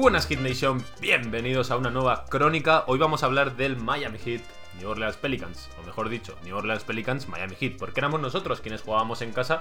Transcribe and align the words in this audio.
buenas 0.00 0.26
Hit 0.26 0.40
Nation, 0.40 0.82
bienvenidos 0.98 1.70
a 1.70 1.76
una 1.76 1.90
nueva 1.90 2.24
crónica. 2.24 2.84
Hoy 2.86 2.98
vamos 2.98 3.22
a 3.22 3.26
hablar 3.26 3.56
del 3.56 3.76
Miami 3.76 4.16
Heat 4.16 4.40
New 4.78 4.88
Orleans 4.88 5.16
Pelicans, 5.16 5.68
o 5.78 5.84
mejor 5.84 6.08
dicho, 6.08 6.38
New 6.42 6.56
Orleans 6.56 6.84
Pelicans 6.84 7.28
Miami 7.28 7.54
Heat, 7.54 7.76
porque 7.76 8.00
éramos 8.00 8.18
nosotros 8.18 8.62
quienes 8.62 8.80
jugábamos 8.80 9.20
en 9.20 9.32
casa 9.32 9.60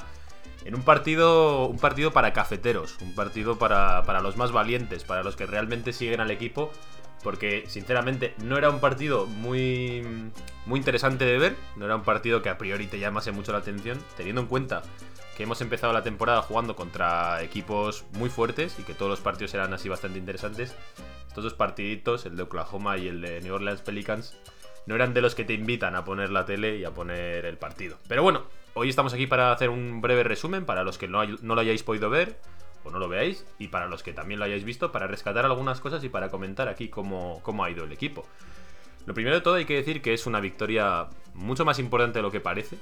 en 0.63 0.75
un 0.75 0.83
partido, 0.83 1.65
un 1.65 1.77
partido 1.77 2.13
para 2.13 2.31
cafeteros, 2.31 2.97
un 3.01 3.13
partido 3.15 3.57
para, 3.57 4.03
para 4.03 4.21
los 4.21 4.37
más 4.37 4.53
valientes, 4.53 5.03
para 5.03 5.23
los 5.23 5.35
que 5.35 5.45
realmente 5.45 5.91
siguen 5.91 6.21
al 6.21 6.31
equipo, 6.31 6.71
porque 7.23 7.65
sinceramente 7.67 8.33
no 8.43 8.57
era 8.57 8.69
un 8.69 8.79
partido 8.79 9.25
muy, 9.25 10.03
muy 10.65 10.77
interesante 10.77 11.25
de 11.25 11.37
ver, 11.37 11.55
no 11.75 11.85
era 11.85 11.95
un 11.95 12.03
partido 12.03 12.41
que 12.41 12.49
a 12.49 12.57
priori 12.57 12.87
te 12.87 12.99
llamase 12.99 13.31
mucho 13.31 13.51
la 13.51 13.59
atención, 13.59 13.99
teniendo 14.15 14.41
en 14.41 14.47
cuenta 14.47 14.81
que 15.35 15.43
hemos 15.43 15.61
empezado 15.61 15.93
la 15.93 16.03
temporada 16.03 16.41
jugando 16.41 16.75
contra 16.75 17.41
equipos 17.41 18.05
muy 18.13 18.29
fuertes 18.29 18.77
y 18.77 18.83
que 18.83 18.93
todos 18.93 19.09
los 19.09 19.21
partidos 19.21 19.53
eran 19.53 19.73
así 19.73 19.87
bastante 19.87 20.19
interesantes. 20.19 20.75
Estos 21.27 21.43
dos 21.43 21.53
partiditos, 21.53 22.25
el 22.25 22.35
de 22.35 22.43
Oklahoma 22.43 22.97
y 22.97 23.07
el 23.07 23.21
de 23.21 23.39
New 23.41 23.53
Orleans 23.53 23.81
Pelicans, 23.81 24.35
no 24.85 24.95
eran 24.95 25.13
de 25.13 25.21
los 25.21 25.35
que 25.35 25.45
te 25.45 25.53
invitan 25.53 25.95
a 25.95 26.03
poner 26.03 26.29
la 26.29 26.45
tele 26.45 26.77
y 26.77 26.83
a 26.83 26.91
poner 26.91 27.45
el 27.45 27.57
partido. 27.57 27.97
Pero 28.07 28.23
bueno, 28.23 28.43
hoy 28.73 28.89
estamos 28.89 29.13
aquí 29.13 29.27
para 29.27 29.51
hacer 29.51 29.69
un 29.69 30.01
breve 30.01 30.23
resumen 30.23 30.65
para 30.65 30.83
los 30.83 30.97
que 30.97 31.07
no, 31.07 31.23
no 31.25 31.55
lo 31.55 31.61
hayáis 31.61 31.83
podido 31.83 32.09
ver 32.09 32.37
o 32.83 32.91
no 32.91 32.99
lo 32.99 33.09
veáis 33.09 33.45
y 33.57 33.67
para 33.67 33.87
los 33.87 34.03
que 34.03 34.13
también 34.13 34.39
lo 34.39 34.45
hayáis 34.45 34.63
visto 34.63 34.91
para 34.91 35.07
rescatar 35.07 35.45
algunas 35.45 35.79
cosas 35.79 36.03
y 36.03 36.09
para 36.09 36.29
comentar 36.29 36.67
aquí 36.67 36.89
cómo, 36.89 37.39
cómo 37.43 37.63
ha 37.63 37.69
ido 37.69 37.83
el 37.83 37.91
equipo. 37.91 38.25
Lo 39.05 39.13
primero 39.13 39.35
de 39.35 39.41
todo 39.41 39.55
hay 39.55 39.65
que 39.65 39.75
decir 39.75 40.01
que 40.01 40.13
es 40.13 40.27
una 40.27 40.39
victoria 40.39 41.07
mucho 41.33 41.65
más 41.65 41.79
importante 41.79 42.19
de 42.19 42.23
lo 42.23 42.31
que 42.31 42.41
parece. 42.41 42.77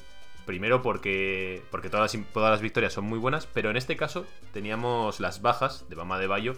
Primero 0.45 0.81
porque, 0.81 1.61
porque 1.71 1.89
todas, 1.89 2.17
las, 2.35 2.61
victorias 2.61 2.93
son 2.93 3.05
muy 3.05 3.19
buenas, 3.19 3.47
pero 3.47 3.69
en 3.69 3.77
este 3.77 3.97
caso 3.97 4.25
teníamos 4.53 5.19
las 5.19 5.41
bajas 5.41 5.87
de 5.89 5.95
Bama 5.95 6.19
de 6.19 6.27
Bayo, 6.27 6.55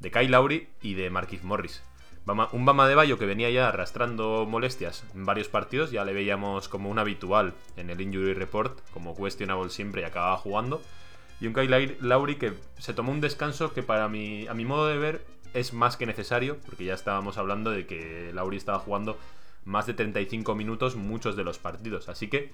de 0.00 0.10
Kyle 0.10 0.30
Lowry 0.30 0.68
y 0.82 0.94
de 0.94 1.10
Marquis 1.10 1.42
Morris. 1.42 1.82
un 2.52 2.64
Bama 2.64 2.88
de 2.88 2.94
Bayo 2.94 3.18
que 3.18 3.26
venía 3.26 3.50
ya 3.50 3.68
arrastrando 3.68 4.46
molestias 4.48 5.04
en 5.14 5.26
varios 5.26 5.48
partidos, 5.48 5.90
ya 5.90 6.04
le 6.04 6.12
veíamos 6.12 6.68
como 6.68 6.90
un 6.90 6.98
habitual 6.98 7.54
en 7.76 7.90
el 7.90 8.00
Injury 8.00 8.34
Report, 8.34 8.80
como 8.92 9.16
questionable 9.16 9.70
siempre 9.70 10.02
y 10.02 10.04
acababa 10.04 10.36
jugando. 10.36 10.80
Y 11.44 11.46
un 11.46 11.52
Kyle 11.52 12.38
que 12.38 12.54
se 12.78 12.94
tomó 12.94 13.12
un 13.12 13.20
descanso 13.20 13.74
que 13.74 13.82
para 13.82 14.08
mi, 14.08 14.46
a 14.48 14.54
mi 14.54 14.64
modo 14.64 14.88
de 14.88 14.96
ver 14.96 15.26
es 15.52 15.74
más 15.74 15.98
que 15.98 16.06
necesario, 16.06 16.56
porque 16.64 16.86
ya 16.86 16.94
estábamos 16.94 17.36
hablando 17.36 17.70
de 17.70 17.86
que 17.86 18.32
Lowry 18.32 18.56
estaba 18.56 18.78
jugando 18.78 19.18
más 19.66 19.86
de 19.86 19.92
35 19.92 20.54
minutos 20.54 20.96
muchos 20.96 21.36
de 21.36 21.44
los 21.44 21.58
partidos. 21.58 22.08
Así 22.08 22.28
que 22.28 22.50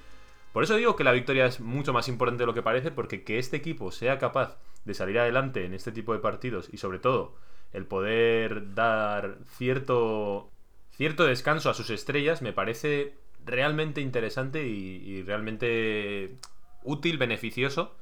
por 0.52 0.64
eso 0.64 0.74
digo 0.74 0.96
que 0.96 1.04
la 1.04 1.12
victoria 1.12 1.46
es 1.46 1.60
mucho 1.60 1.92
más 1.92 2.08
importante 2.08 2.42
de 2.42 2.48
lo 2.48 2.52
que 2.54 2.62
parece, 2.62 2.90
porque 2.90 3.22
que 3.22 3.38
este 3.38 3.58
equipo 3.58 3.92
sea 3.92 4.18
capaz 4.18 4.56
de 4.84 4.94
salir 4.94 5.20
adelante 5.20 5.64
en 5.64 5.72
este 5.72 5.92
tipo 5.92 6.12
de 6.12 6.18
partidos 6.18 6.68
y 6.72 6.78
sobre 6.78 6.98
todo 6.98 7.36
el 7.72 7.86
poder 7.86 8.74
dar 8.74 9.38
cierto, 9.56 10.50
cierto 10.90 11.26
descanso 11.26 11.70
a 11.70 11.74
sus 11.74 11.90
estrellas 11.90 12.42
me 12.42 12.52
parece 12.52 13.14
realmente 13.46 14.00
interesante 14.00 14.66
y, 14.66 15.22
realmente 15.22 16.34
útil, 16.82 17.18
beneficioso 17.18 17.94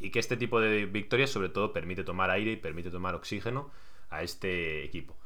y 0.00 0.10
que 0.10 0.18
este 0.18 0.36
tipo 0.36 0.60
de 0.60 0.86
victorias 0.86 1.30
sobre 1.30 1.50
todo 1.50 1.72
permite 1.72 2.02
tomar 2.02 2.30
aire 2.30 2.52
y 2.52 2.56
permite 2.56 2.90
tomar 2.90 3.14
oxígeno 3.14 3.70
a 4.08 4.22
este 4.22 4.84
equipo. 4.84 5.16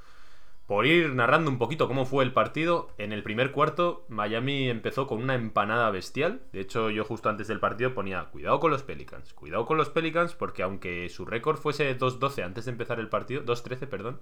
Por 0.67 0.87
ir 0.87 1.13
narrando 1.13 1.51
un 1.51 1.59
poquito 1.59 1.89
cómo 1.89 2.07
fue 2.07 2.25
el 2.25 2.33
partido, 2.33 2.91
en 2.97 3.13
el 3.13 3.23
primer 3.23 3.53
cuarto 3.53 4.07
Miami 4.09 4.71
empezó 4.71 5.07
con 5.07 5.23
una 5.23 5.35
empanada 5.35 5.91
bestial. 5.91 6.41
De 6.53 6.61
hecho, 6.61 6.89
yo 6.89 7.05
justo 7.05 7.29
antes 7.29 7.49
del 7.49 7.61
partido 7.61 7.93
ponía 7.93 8.25
cuidado 8.27 8.61
con 8.61 8.71
los 8.71 8.83
Pelicans, 8.83 9.35
cuidado 9.35 9.67
con 9.67 9.77
los 9.77 9.91
Pelicans, 9.91 10.35
porque 10.35 10.63
aunque 10.63 11.11
su 11.11 11.27
récord 11.27 11.59
fuese 11.59 11.99
2-12 11.99 12.45
antes 12.45 12.65
de 12.65 12.71
empezar 12.71 12.99
el 12.99 13.11
partido, 13.11 13.45
2-13, 13.45 13.87
perdón, 13.89 14.21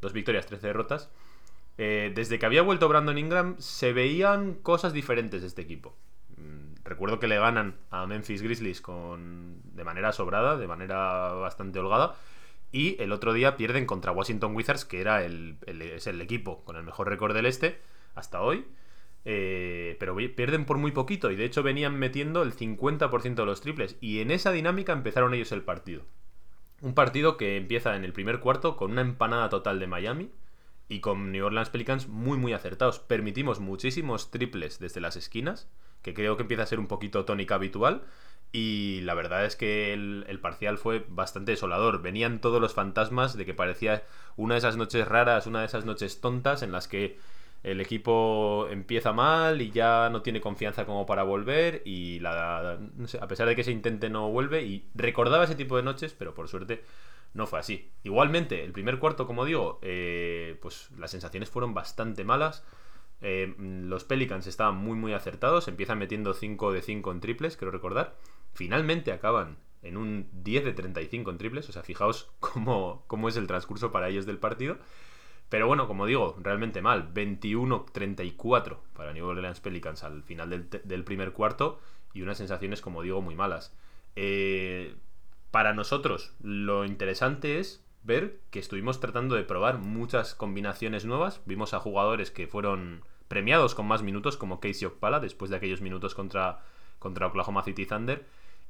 dos 0.00 0.14
victorias, 0.14 0.46
13 0.46 0.66
derrotas, 0.66 1.10
eh, 1.76 2.10
desde 2.14 2.38
que 2.38 2.46
había 2.46 2.62
vuelto 2.62 2.88
Brandon 2.88 3.18
Ingram 3.18 3.56
se 3.58 3.92
veían 3.92 4.54
cosas 4.54 4.94
diferentes 4.94 5.42
de 5.42 5.48
este 5.48 5.60
equipo. 5.60 5.94
Recuerdo 6.92 7.18
que 7.18 7.26
le 7.26 7.38
ganan 7.38 7.76
a 7.90 8.06
Memphis 8.06 8.42
Grizzlies 8.42 8.82
con, 8.82 9.62
de 9.74 9.82
manera 9.82 10.12
sobrada, 10.12 10.58
de 10.58 10.66
manera 10.66 11.32
bastante 11.32 11.78
holgada 11.78 12.16
y 12.70 13.00
el 13.00 13.12
otro 13.12 13.32
día 13.32 13.56
pierden 13.56 13.86
contra 13.86 14.12
Washington 14.12 14.54
Wizards, 14.54 14.84
que 14.84 15.00
era 15.00 15.24
el, 15.24 15.56
es 15.66 16.06
el 16.06 16.20
equipo 16.20 16.62
con 16.64 16.76
el 16.76 16.82
mejor 16.82 17.08
récord 17.08 17.32
del 17.34 17.46
este 17.46 17.80
hasta 18.14 18.42
hoy. 18.42 18.66
Eh, 19.24 19.96
pero 20.00 20.14
pierden 20.36 20.66
por 20.66 20.76
muy 20.76 20.92
poquito 20.92 21.30
y 21.30 21.36
de 21.36 21.46
hecho 21.46 21.62
venían 21.62 21.98
metiendo 21.98 22.42
el 22.42 22.54
50% 22.54 23.36
de 23.36 23.46
los 23.46 23.62
triples. 23.62 23.96
Y 24.02 24.20
en 24.20 24.30
esa 24.30 24.52
dinámica 24.52 24.92
empezaron 24.92 25.32
ellos 25.32 25.52
el 25.52 25.62
partido. 25.62 26.02
Un 26.82 26.92
partido 26.92 27.38
que 27.38 27.56
empieza 27.56 27.96
en 27.96 28.04
el 28.04 28.12
primer 28.12 28.40
cuarto 28.40 28.76
con 28.76 28.90
una 28.90 29.00
empanada 29.00 29.48
total 29.48 29.80
de 29.80 29.86
Miami 29.86 30.30
y 30.90 31.00
con 31.00 31.32
New 31.32 31.46
Orleans 31.46 31.70
Pelicans 31.70 32.06
muy 32.06 32.36
muy 32.36 32.52
acertados. 32.52 32.98
Permitimos 32.98 33.60
muchísimos 33.60 34.30
triples 34.30 34.78
desde 34.78 35.00
las 35.00 35.16
esquinas, 35.16 35.70
que 36.02 36.14
creo 36.14 36.36
que 36.36 36.42
empieza 36.42 36.64
a 36.64 36.66
ser 36.66 36.78
un 36.78 36.86
poquito 36.88 37.24
tónica 37.24 37.54
habitual. 37.56 38.02
Y 38.52 39.00
la 39.02 39.14
verdad 39.14 39.46
es 39.46 39.56
que 39.56 39.94
el, 39.94 40.38
parcial 40.42 40.76
fue 40.76 41.06
bastante 41.08 41.52
desolador. 41.52 42.02
Venían 42.02 42.40
todos 42.40 42.60
los 42.60 42.74
fantasmas 42.74 43.36
de 43.36 43.46
que 43.46 43.54
parecía 43.54 44.04
una 44.36 44.54
de 44.54 44.58
esas 44.58 44.76
noches 44.76 45.08
raras, 45.08 45.46
una 45.46 45.60
de 45.60 45.66
esas 45.66 45.86
noches 45.86 46.20
tontas 46.20 46.62
en 46.62 46.70
las 46.70 46.86
que 46.86 47.18
el 47.62 47.80
equipo 47.80 48.66
empieza 48.70 49.12
mal 49.12 49.62
y 49.62 49.70
ya 49.70 50.10
no 50.10 50.20
tiene 50.20 50.40
confianza 50.40 50.84
como 50.84 51.06
para 51.06 51.22
volver 51.22 51.82
y 51.84 52.20
a 52.26 52.78
pesar 53.28 53.48
de 53.48 53.56
que 53.56 53.64
se 53.64 53.70
intente 53.70 54.10
no 54.10 54.30
vuelve 54.30 54.62
y 54.64 54.90
recordaba 54.94 55.44
ese 55.44 55.54
tipo 55.54 55.76
de 55.76 55.84
noches, 55.84 56.14
pero 56.18 56.34
por 56.34 56.48
suerte 56.48 56.82
no 57.34 57.46
fue 57.46 57.60
así. 57.60 57.90
Igualmente, 58.02 58.64
el 58.64 58.72
primer 58.72 58.98
cuarto, 58.98 59.26
como 59.26 59.44
digo, 59.44 59.78
eh, 59.82 60.58
pues 60.60 60.90
las 60.98 61.10
sensaciones 61.10 61.48
fueron 61.50 61.72
bastante 61.72 62.24
malas. 62.24 62.64
Eh, 63.22 63.54
los 63.58 64.04
Pelicans 64.04 64.46
estaban 64.46 64.76
muy 64.76 64.96
muy 64.96 65.12
acertados, 65.12 65.68
empiezan 65.68 65.98
metiendo 65.98 66.34
5 66.34 66.72
de 66.72 66.82
5 66.82 67.12
en 67.12 67.20
triples, 67.20 67.56
quiero 67.56 67.70
recordar. 67.70 68.16
Finalmente 68.52 69.12
acaban 69.12 69.56
en 69.82 69.96
un 69.96 70.28
10 70.32 70.64
de 70.64 70.72
35 70.72 71.30
en 71.30 71.38
triples, 71.38 71.68
o 71.68 71.72
sea, 71.72 71.82
fijaos 71.82 72.30
cómo, 72.40 73.04
cómo 73.06 73.28
es 73.28 73.36
el 73.36 73.46
transcurso 73.46 73.92
para 73.92 74.08
ellos 74.08 74.26
del 74.26 74.38
partido. 74.38 74.78
Pero 75.48 75.66
bueno, 75.66 75.86
como 75.86 76.06
digo, 76.06 76.34
realmente 76.40 76.80
mal. 76.80 77.12
21-34 77.12 78.78
para 78.94 79.12
New 79.12 79.26
Orleans 79.26 79.60
Pelicans 79.60 80.02
al 80.02 80.22
final 80.22 80.48
del, 80.48 81.04
primer 81.04 81.32
cuarto 81.32 81.78
y 82.14 82.22
unas 82.22 82.38
sensaciones, 82.38 82.80
como 82.80 83.02
digo, 83.02 83.20
muy 83.20 83.34
malas. 83.34 83.76
Eh, 84.16 84.94
para 85.50 85.74
nosotros, 85.74 86.32
lo 86.40 86.86
interesante 86.86 87.58
es 87.58 87.84
ver 88.02 88.40
que 88.50 88.60
estuvimos 88.60 88.98
tratando 88.98 89.34
de 89.34 89.44
probar 89.44 89.76
muchas 89.76 90.34
combinaciones 90.34 91.04
nuevas. 91.04 91.42
Vimos 91.44 91.74
a 91.74 91.80
jugadores 91.80 92.30
que 92.30 92.46
fueron 92.46 93.04
premiados 93.32 93.74
con 93.74 93.86
más 93.86 94.02
minutos, 94.02 94.36
como 94.36 94.60
Casey 94.60 94.84
Okpala, 94.84 95.18
después 95.18 95.50
de 95.50 95.56
aquellos 95.56 95.80
minutos 95.80 96.14
contra, 96.14 96.60
contra 96.98 97.28
Oklahoma 97.28 97.62
City 97.62 97.86
Thunder. 97.86 98.26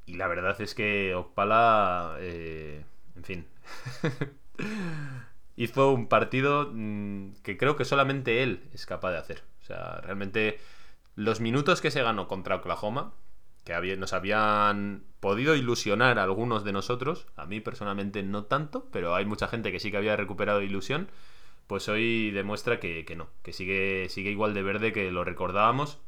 Y 0.06 0.14
la 0.14 0.28
verdad 0.28 0.60
es 0.60 0.76
que 0.76 1.16
Okpala, 1.16 2.14
eh, 2.20 2.84
en 3.16 3.24
fin, 3.24 3.46
hizo 5.56 5.92
un 5.92 6.06
partido 6.06 6.70
mm, 6.72 7.32
que 7.42 7.58
creo 7.58 7.74
que 7.74 7.84
solamente 7.84 8.44
él 8.44 8.62
es 8.72 8.86
capaz 8.86 9.10
de 9.10 9.18
hacer. 9.18 9.42
O 9.62 9.64
sea, 9.64 10.00
realmente 10.00 10.60
los 11.16 11.40
minutos 11.40 11.80
que 11.80 11.90
se 11.90 12.04
ganó 12.04 12.28
contra 12.28 12.54
Oklahoma, 12.54 13.14
que 13.64 13.96
nos 13.96 14.12
habían 14.12 15.02
podido 15.18 15.56
ilusionar 15.56 16.20
a 16.20 16.22
algunos 16.22 16.62
de 16.62 16.70
nosotros, 16.70 17.26
a 17.34 17.46
mí 17.46 17.58
personalmente 17.58 18.22
no 18.22 18.44
tanto, 18.44 18.86
pero 18.92 19.16
hay 19.16 19.24
mucha 19.24 19.48
gente 19.48 19.72
que 19.72 19.80
sí 19.80 19.90
que 19.90 19.96
había 19.96 20.14
recuperado 20.14 20.62
ilusión, 20.62 21.08
pues 21.72 21.88
hoy 21.88 22.30
demuestra 22.32 22.78
que, 22.78 23.02
no, 23.16 23.30
que 23.42 23.54
sigue, 23.54 24.10
sigue 24.10 24.30
igual 24.30 24.52
de 24.52 24.62
verde 24.62 24.92
que 24.92 25.10
lo 25.10 25.24
recordábamos 25.24 26.00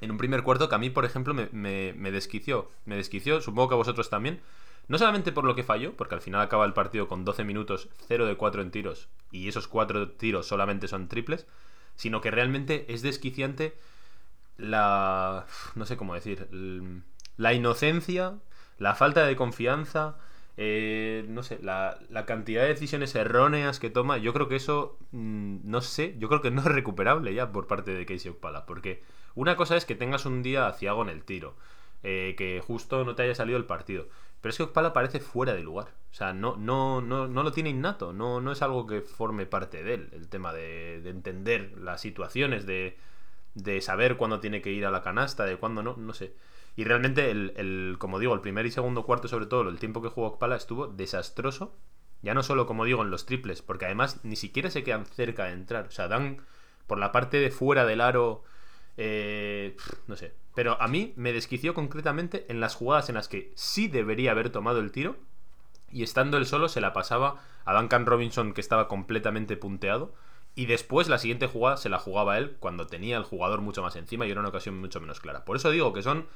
en 0.00 0.12
un 0.12 0.16
primer 0.16 0.44
cuarto 0.44 0.68
que 0.68 0.76
a 0.76 0.78
mí, 0.78 0.90
por 0.90 1.04
ejemplo, 1.04 1.34
me, 1.34 1.48
me, 1.92 2.10
desquició. 2.12 2.70
Me 2.84 2.94
desquició, 2.94 3.40
supongo 3.40 3.70
que 3.70 3.74
a 3.74 3.78
vosotros 3.78 4.10
también. 4.10 4.42
No 4.86 4.98
solamente 4.98 5.32
por 5.32 5.42
lo 5.42 5.56
que 5.56 5.64
falló, 5.64 5.96
porque 5.96 6.14
al 6.14 6.20
final 6.20 6.40
acaba 6.40 6.64
el 6.66 6.72
partido 6.72 7.08
con 7.08 7.24
12 7.24 7.42
minutos, 7.42 7.88
0 8.06 8.26
de 8.26 8.36
4 8.36 8.62
en 8.62 8.70
tiros, 8.70 9.08
y 9.32 9.48
esos 9.48 9.66
4 9.66 10.10
tiros 10.12 10.46
solamente 10.46 10.86
son 10.86 11.08
triples, 11.08 11.48
sino 11.96 12.20
que 12.20 12.30
realmente 12.30 12.84
es 12.86 13.02
desquiciante 13.02 13.74
la... 14.56 15.46
no 15.74 15.84
sé 15.84 15.96
cómo 15.96 16.14
decir, 16.14 16.46
la 17.36 17.54
inocencia, 17.54 18.38
la 18.78 18.94
falta 18.94 19.26
de 19.26 19.34
confianza, 19.34 20.16
eh, 20.56 21.24
no 21.28 21.42
sé, 21.42 21.58
la, 21.62 21.98
la, 22.10 22.26
cantidad 22.26 22.62
de 22.62 22.68
decisiones 22.68 23.14
erróneas 23.14 23.80
que 23.80 23.90
toma, 23.90 24.18
yo 24.18 24.32
creo 24.34 24.48
que 24.48 24.56
eso, 24.56 24.98
mm, 25.12 25.58
no 25.64 25.80
sé, 25.80 26.14
yo 26.18 26.28
creo 26.28 26.42
que 26.42 26.50
no 26.50 26.60
es 26.60 26.66
recuperable 26.66 27.34
ya 27.34 27.52
por 27.52 27.66
parte 27.66 27.92
de 27.94 28.04
Casey 28.06 28.30
Okpala, 28.30 28.66
porque 28.66 29.02
una 29.34 29.56
cosa 29.56 29.76
es 29.76 29.86
que 29.86 29.94
tengas 29.94 30.26
un 30.26 30.42
día 30.42 30.66
aciago 30.66 31.02
en 31.02 31.08
el 31.08 31.24
tiro, 31.24 31.56
eh, 32.02 32.34
que 32.36 32.60
justo 32.66 33.04
no 33.04 33.14
te 33.14 33.22
haya 33.22 33.34
salido 33.34 33.58
el 33.58 33.64
partido, 33.64 34.08
pero 34.40 34.50
es 34.50 34.56
que 34.58 34.64
Okpala 34.64 34.92
parece 34.92 35.20
fuera 35.20 35.54
de 35.54 35.62
lugar, 35.62 35.88
o 36.10 36.14
sea, 36.14 36.34
no, 36.34 36.56
no, 36.56 37.00
no, 37.00 37.28
no 37.28 37.42
lo 37.42 37.52
tiene 37.52 37.70
innato, 37.70 38.12
no, 38.12 38.40
no 38.42 38.52
es 38.52 38.60
algo 38.60 38.86
que 38.86 39.00
forme 39.00 39.46
parte 39.46 39.82
de 39.82 39.94
él, 39.94 40.08
el 40.12 40.28
tema 40.28 40.52
de, 40.52 41.00
de 41.00 41.10
entender 41.10 41.72
las 41.78 42.02
situaciones, 42.02 42.66
de, 42.66 42.98
de 43.54 43.80
saber 43.80 44.16
cuándo 44.16 44.40
tiene 44.40 44.62
que 44.62 44.70
ir 44.70 44.86
a 44.86 44.90
la 44.90 45.02
canasta, 45.02 45.44
de 45.44 45.56
cuándo 45.56 45.82
no, 45.82 45.96
no 45.96 46.12
sé. 46.12 46.34
Y 46.74 46.84
realmente, 46.84 47.30
el, 47.30 47.96
como 47.98 48.18
digo, 48.18 48.34
el 48.34 48.40
primer 48.40 48.64
y 48.66 48.70
segundo 48.70 49.04
cuarto, 49.04 49.28
sobre 49.28 49.46
todo, 49.46 49.68
el 49.68 49.78
tiempo 49.78 50.00
que 50.00 50.08
jugó 50.08 50.28
Okpala 50.28 50.56
estuvo 50.56 50.86
desastroso. 50.86 51.74
Ya 52.22 52.34
no 52.34 52.42
solo, 52.42 52.66
como 52.66 52.84
digo, 52.84 53.02
en 53.02 53.10
los 53.10 53.26
triples, 53.26 53.62
porque 53.62 53.84
además 53.84 54.20
ni 54.22 54.36
siquiera 54.36 54.70
se 54.70 54.84
quedan 54.84 55.04
cerca 55.04 55.44
de 55.44 55.52
entrar. 55.52 55.86
O 55.86 55.90
sea, 55.90 56.08
dan 56.08 56.42
por 56.86 56.98
la 56.98 57.12
parte 57.12 57.38
de 57.38 57.50
fuera 57.50 57.84
del 57.84 58.00
aro. 58.00 58.44
Eh, 58.96 59.76
no 60.06 60.16
sé. 60.16 60.34
Pero 60.54 60.80
a 60.80 60.88
mí 60.88 61.12
me 61.16 61.32
desquició 61.32 61.74
concretamente 61.74 62.46
en 62.48 62.60
las 62.60 62.74
jugadas 62.74 63.08
en 63.08 63.16
las 63.16 63.28
que 63.28 63.52
sí 63.54 63.88
debería 63.88 64.30
haber 64.30 64.50
tomado 64.50 64.80
el 64.80 64.92
tiro. 64.92 65.16
Y 65.90 66.02
estando 66.02 66.38
él 66.38 66.46
solo 66.46 66.68
se 66.68 66.80
la 66.80 66.92
pasaba 66.92 67.42
a 67.64 67.74
Duncan 67.74 68.06
Robinson 68.06 68.54
que 68.54 68.60
estaba 68.62 68.88
completamente 68.88 69.56
punteado. 69.56 70.14
Y 70.54 70.66
después 70.66 71.08
la 71.08 71.18
siguiente 71.18 71.46
jugada 71.46 71.76
se 71.76 71.88
la 71.88 71.98
jugaba 71.98 72.38
él 72.38 72.56
cuando 72.60 72.86
tenía 72.86 73.16
el 73.16 73.24
jugador 73.24 73.62
mucho 73.62 73.82
más 73.82 73.96
encima 73.96 74.26
y 74.26 74.30
era 74.30 74.40
una 74.40 74.50
ocasión 74.50 74.78
mucho 74.78 75.00
menos 75.00 75.20
clara. 75.20 75.44
Por 75.44 75.56
eso 75.56 75.70
digo 75.70 75.92
que 75.92 76.02
son 76.02 76.26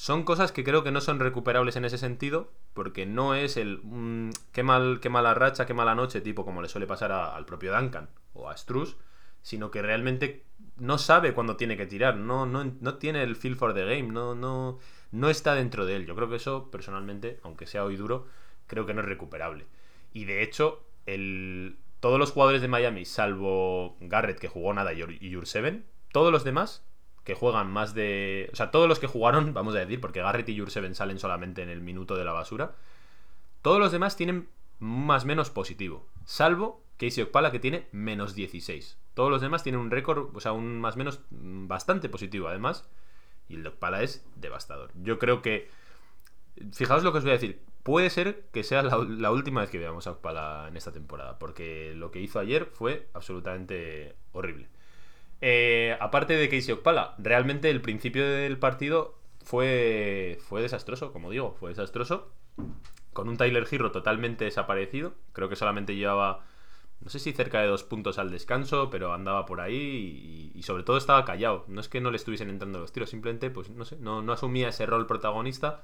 son 0.00 0.22
cosas 0.22 0.50
que 0.50 0.64
creo 0.64 0.82
que 0.82 0.92
no 0.92 1.02
son 1.02 1.20
recuperables 1.20 1.76
en 1.76 1.84
ese 1.84 1.98
sentido, 1.98 2.50
porque 2.72 3.04
no 3.04 3.34
es 3.34 3.58
el 3.58 3.80
mm, 3.82 4.30
qué, 4.50 4.62
mal, 4.62 4.98
qué 4.98 5.10
mala 5.10 5.34
racha, 5.34 5.66
qué 5.66 5.74
mala 5.74 5.94
noche, 5.94 6.22
tipo 6.22 6.42
como 6.42 6.62
le 6.62 6.70
suele 6.70 6.86
pasar 6.86 7.12
al 7.12 7.44
propio 7.44 7.78
Duncan 7.78 8.08
o 8.32 8.48
a 8.48 8.56
Struz, 8.56 8.96
sino 9.42 9.70
que 9.70 9.82
realmente 9.82 10.46
no 10.78 10.96
sabe 10.96 11.34
cuándo 11.34 11.56
tiene 11.58 11.76
que 11.76 11.84
tirar, 11.84 12.16
no, 12.16 12.46
no, 12.46 12.64
no 12.80 12.94
tiene 12.94 13.22
el 13.22 13.36
feel 13.36 13.56
for 13.56 13.74
the 13.74 13.84
game, 13.84 14.10
no, 14.10 14.34
no, 14.34 14.78
no 15.12 15.28
está 15.28 15.54
dentro 15.54 15.84
de 15.84 15.96
él. 15.96 16.06
Yo 16.06 16.16
creo 16.16 16.30
que 16.30 16.36
eso, 16.36 16.70
personalmente, 16.70 17.38
aunque 17.42 17.66
sea 17.66 17.84
hoy 17.84 17.96
duro, 17.96 18.26
creo 18.68 18.86
que 18.86 18.94
no 18.94 19.02
es 19.02 19.06
recuperable. 19.06 19.66
Y 20.14 20.24
de 20.24 20.42
hecho, 20.42 20.82
el, 21.04 21.76
todos 22.00 22.18
los 22.18 22.32
jugadores 22.32 22.62
de 22.62 22.68
Miami, 22.68 23.04
salvo 23.04 23.98
Garrett, 24.00 24.38
que 24.38 24.48
jugó 24.48 24.72
nada, 24.72 24.94
y 24.94 25.34
Jurseven, 25.34 25.84
todos 26.10 26.32
los 26.32 26.42
demás 26.42 26.86
que 27.30 27.36
juegan 27.36 27.70
más 27.70 27.94
de. 27.94 28.50
O 28.52 28.56
sea, 28.56 28.72
todos 28.72 28.88
los 28.88 28.98
que 28.98 29.06
jugaron, 29.06 29.54
vamos 29.54 29.76
a 29.76 29.78
decir, 29.78 30.00
porque 30.00 30.20
Garrett 30.20 30.48
y 30.48 30.58
Jurseven 30.58 30.96
salen 30.96 31.20
solamente 31.20 31.62
en 31.62 31.68
el 31.68 31.80
minuto 31.80 32.16
de 32.16 32.24
la 32.24 32.32
basura. 32.32 32.74
Todos 33.62 33.78
los 33.78 33.92
demás 33.92 34.16
tienen 34.16 34.48
más 34.80 35.24
menos 35.24 35.50
positivo. 35.50 36.08
Salvo 36.24 36.82
Casey 36.96 37.22
Okpala, 37.22 37.52
que 37.52 37.60
tiene 37.60 37.86
menos 37.92 38.34
16. 38.34 38.98
Todos 39.14 39.30
los 39.30 39.40
demás 39.40 39.62
tienen 39.62 39.80
un 39.80 39.92
récord, 39.92 40.34
o 40.34 40.40
sea, 40.40 40.52
un 40.52 40.80
más 40.80 40.96
menos 40.96 41.20
bastante 41.30 42.08
positivo, 42.08 42.48
además. 42.48 42.88
Y 43.48 43.54
el 43.54 43.62
de 43.62 43.68
Okpala 43.68 44.02
es 44.02 44.26
devastador. 44.34 44.90
Yo 45.00 45.20
creo 45.20 45.40
que. 45.40 45.70
Fijaos 46.72 47.04
lo 47.04 47.12
que 47.12 47.18
os 47.18 47.24
voy 47.24 47.30
a 47.30 47.34
decir. 47.34 47.62
Puede 47.84 48.10
ser 48.10 48.48
que 48.52 48.64
sea 48.64 48.82
la, 48.82 48.98
la 48.98 49.30
última 49.30 49.60
vez 49.60 49.70
que 49.70 49.78
veamos 49.78 50.08
a 50.08 50.12
Okpala 50.12 50.66
en 50.68 50.76
esta 50.76 50.90
temporada. 50.90 51.38
Porque 51.38 51.94
lo 51.94 52.10
que 52.10 52.20
hizo 52.20 52.40
ayer 52.40 52.66
fue 52.66 53.08
absolutamente 53.14 54.16
horrible. 54.32 54.68
Eh, 55.40 55.96
aparte 56.00 56.34
de 56.34 56.48
Casey 56.48 56.72
Okpala, 56.72 57.14
realmente 57.18 57.70
el 57.70 57.80
principio 57.80 58.28
del 58.28 58.58
partido 58.58 59.18
fue, 59.42 60.38
fue 60.42 60.62
desastroso, 60.62 61.12
como 61.12 61.30
digo, 61.30 61.56
fue 61.58 61.70
desastroso. 61.70 62.32
Con 63.12 63.28
un 63.28 63.36
Tyler 63.36 63.66
Hero 63.70 63.90
totalmente 63.90 64.44
desaparecido. 64.44 65.14
Creo 65.32 65.48
que 65.48 65.56
solamente 65.56 65.96
llevaba, 65.96 66.44
no 67.00 67.10
sé 67.10 67.18
si 67.18 67.32
cerca 67.32 67.60
de 67.60 67.66
dos 67.66 67.82
puntos 67.82 68.18
al 68.18 68.30
descanso, 68.30 68.90
pero 68.90 69.12
andaba 69.12 69.46
por 69.46 69.60
ahí 69.60 70.52
y, 70.54 70.62
sobre 70.62 70.84
todo 70.84 70.96
estaba 70.96 71.24
callado. 71.24 71.64
No 71.68 71.80
es 71.80 71.88
que 71.88 72.00
no 72.00 72.10
le 72.10 72.16
estuviesen 72.16 72.50
entrando 72.50 72.78
los 72.78 72.92
tiros, 72.92 73.10
simplemente, 73.10 73.50
pues 73.50 73.70
no 73.70 73.84
sé, 73.84 73.96
no 73.98 74.32
asumía 74.32 74.68
ese 74.68 74.86
rol 74.86 75.06
protagonista. 75.06 75.82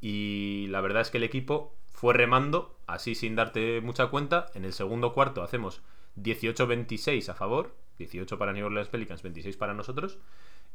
Y 0.00 0.66
la 0.68 0.80
verdad 0.80 1.02
es 1.02 1.10
que 1.10 1.18
el 1.18 1.24
equipo 1.24 1.74
fue 1.86 2.14
remando, 2.14 2.76
así 2.86 3.14
sin 3.14 3.36
darte 3.36 3.80
mucha 3.80 4.08
cuenta. 4.08 4.46
En 4.54 4.64
el 4.64 4.72
segundo 4.72 5.12
cuarto 5.12 5.42
hacemos 5.42 5.82
18-26 6.16 7.28
a 7.28 7.34
favor 7.34 7.74
18 7.98 8.38
para 8.38 8.52
New 8.52 8.66
Orleans 8.66 8.88
Pelicans, 8.88 9.22
26 9.22 9.56
para 9.56 9.74
nosotros. 9.74 10.18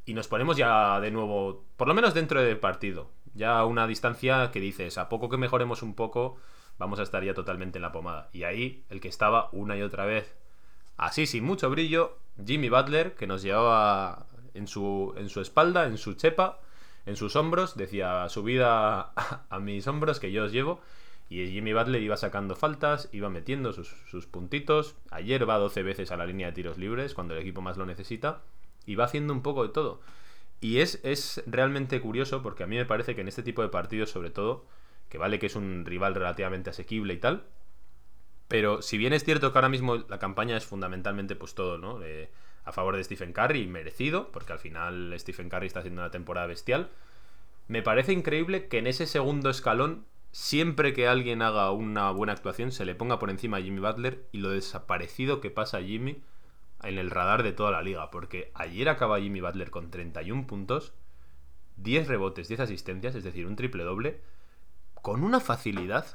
Y 0.06 0.13
nos 0.13 0.27
ponemos 0.27 0.57
ya 0.57 1.00
de 1.00 1.12
nuevo, 1.12 1.63
por 1.77 1.88
lo 1.88 1.94
menos 1.94 2.13
dentro 2.13 2.41
del 2.41 2.57
partido, 2.57 3.12
ya 3.33 3.59
a 3.59 3.65
una 3.65 3.88
distancia 3.88 4.50
que 4.51 4.59
dices, 4.59 4.97
a 4.97 5.09
poco 5.09 5.29
que 5.29 5.38
mejoremos 5.38 5.83
un 5.83 5.94
poco, 5.94 6.38
vamos 6.77 7.00
a 7.00 7.03
estar 7.03 7.23
ya 7.23 7.33
totalmente 7.33 7.77
en 7.77 7.83
la 7.83 7.91
pomada. 7.91 8.29
Y 8.33 8.44
ahí 8.44 8.83
el 8.89 9.00
que 9.00 9.07
estaba 9.07 9.50
una 9.51 9.77
y 9.77 9.83
otra 9.83 10.06
vez, 10.06 10.35
así 10.97 11.27
sin 11.27 11.44
mucho 11.44 11.69
brillo, 11.69 12.18
Jimmy 12.44 12.69
Butler, 12.69 13.13
que 13.15 13.27
nos 13.27 13.44
llevaba 13.44 14.25
en 14.53 14.67
su, 14.67 15.13
en 15.17 15.29
su 15.29 15.41
espalda, 15.41 15.85
en 15.85 15.97
su 15.97 16.15
chepa, 16.15 16.59
en 17.06 17.15
sus 17.15 17.35
hombros, 17.35 17.77
decía, 17.77 18.27
subida 18.29 19.12
a, 19.15 19.45
a 19.50 19.59
mis 19.59 19.88
hombros 19.88 20.19
que 20.19 20.31
yo 20.31 20.45
os 20.45 20.51
llevo. 20.51 20.81
Y 21.31 21.48
Jimmy 21.48 21.72
Butler 21.72 22.04
iba 22.04 22.18
sacando 22.18 22.57
faltas, 22.57 23.07
iba 23.13 23.30
metiendo 23.30 23.72
sus, 23.72 24.25
puntitos. 24.25 24.98
Ayer 25.12 25.50
va 25.50 25.60
12 25.60 25.81
veces 25.81 26.12
a 26.12 26.18
la 26.18 26.25
línea 26.25 26.48
de 26.48 26.51
tiros 26.51 26.78
libres 26.78 27.13
cuando 27.13 27.33
el 27.33 27.39
equipo 27.39 27.62
más 27.62 27.78
lo 27.78 27.86
necesita. 27.86 28.42
Y 28.86 28.95
va 28.95 29.06
haciendo 29.06 29.31
un 29.31 29.42
poco 29.42 29.63
de 29.63 29.69
todo. 29.69 30.01
Y 30.60 30.80
es, 30.80 31.00
es 31.06 31.42
realmente 31.45 32.01
curioso 32.01 32.44
porque 32.44 32.63
a 32.63 32.68
mí 32.68 32.75
me 32.75 32.83
parece 32.83 33.16
que 33.16 33.22
en 33.22 33.30
este 33.30 33.44
tipo 33.44 33.62
de 33.62 33.69
partidos, 33.69 34.10
sobre 34.10 34.30
todo, 34.30 34.66
que 35.07 35.18
vale 35.18 35.39
que 35.39 35.45
es 35.45 35.56
un 35.56 35.86
rival 35.86 36.16
relativamente 36.16 36.69
asequible 36.69 37.13
y 37.13 37.19
tal. 37.19 37.45
Pero 38.50 38.81
si 38.81 38.98
bien 38.98 39.13
es 39.13 39.24
cierto 39.24 39.54
que 39.54 39.57
ahora 39.57 39.69
mismo 39.69 39.95
la 39.95 40.19
campaña 40.19 40.57
es 40.57 40.66
fundamentalmente 40.66 41.38
pues 41.38 41.56
todo, 41.56 41.77
¿no? 41.77 42.01
a 42.66 42.72
favor 42.74 42.98
de 42.98 43.06
Stephen 43.06 43.31
Curry, 43.31 43.68
merecido, 43.68 44.34
porque 44.34 44.51
al 44.51 44.60
final 44.60 45.16
Stephen 45.18 45.48
Curry 45.48 45.68
está 45.68 45.80
haciendo 45.80 46.01
una 46.01 46.12
temporada 46.12 46.48
bestial. 46.48 46.89
Me 47.69 47.81
parece 47.81 48.12
increíble 48.12 48.68
que 48.68 48.80
en 48.80 48.88
ese 48.88 49.07
segundo 49.07 49.50
escalón 49.50 50.04
siempre 50.31 50.94
que 50.94 51.07
alguien 51.07 51.42
haga 51.42 51.72
una 51.72 52.10
buena 52.12 52.33
actuación 52.33 52.72
se 52.72 52.86
le 52.86 52.95
ponga 52.95 53.19
por 53.19 53.30
encima 53.30 53.57
a 53.57 53.62
Jimmy 53.62 53.80
Butler 53.80 54.28
y 54.31 54.39
lo 54.39 54.50
desaparecido 54.50 55.42
que 55.42 55.51
pasa 55.51 55.78
a 55.78 55.83
Jimmy 55.83 56.24
en 56.83 56.98
el 56.98 57.12
radar 57.12 57.44
de 57.44 57.51
toda 57.51 57.72
la 57.72 57.81
liga. 57.81 58.10
Porque 58.12 58.51
ayer 58.56 58.89
acaba 58.89 59.19
Jimmy 59.19 59.42
Butler 59.42 59.69
con 59.69 59.92
31 59.92 60.48
puntos, 60.48 60.94
10 61.78 62.07
rebotes, 62.07 62.48
10 62.48 62.62
asistencias, 62.62 63.16
es 63.16 63.24
decir, 63.24 63.45
un 63.45 63.56
triple 63.56 63.83
doble, 63.83 64.22
con 65.01 65.24
una 65.24 65.39
facilidad, 65.39 66.06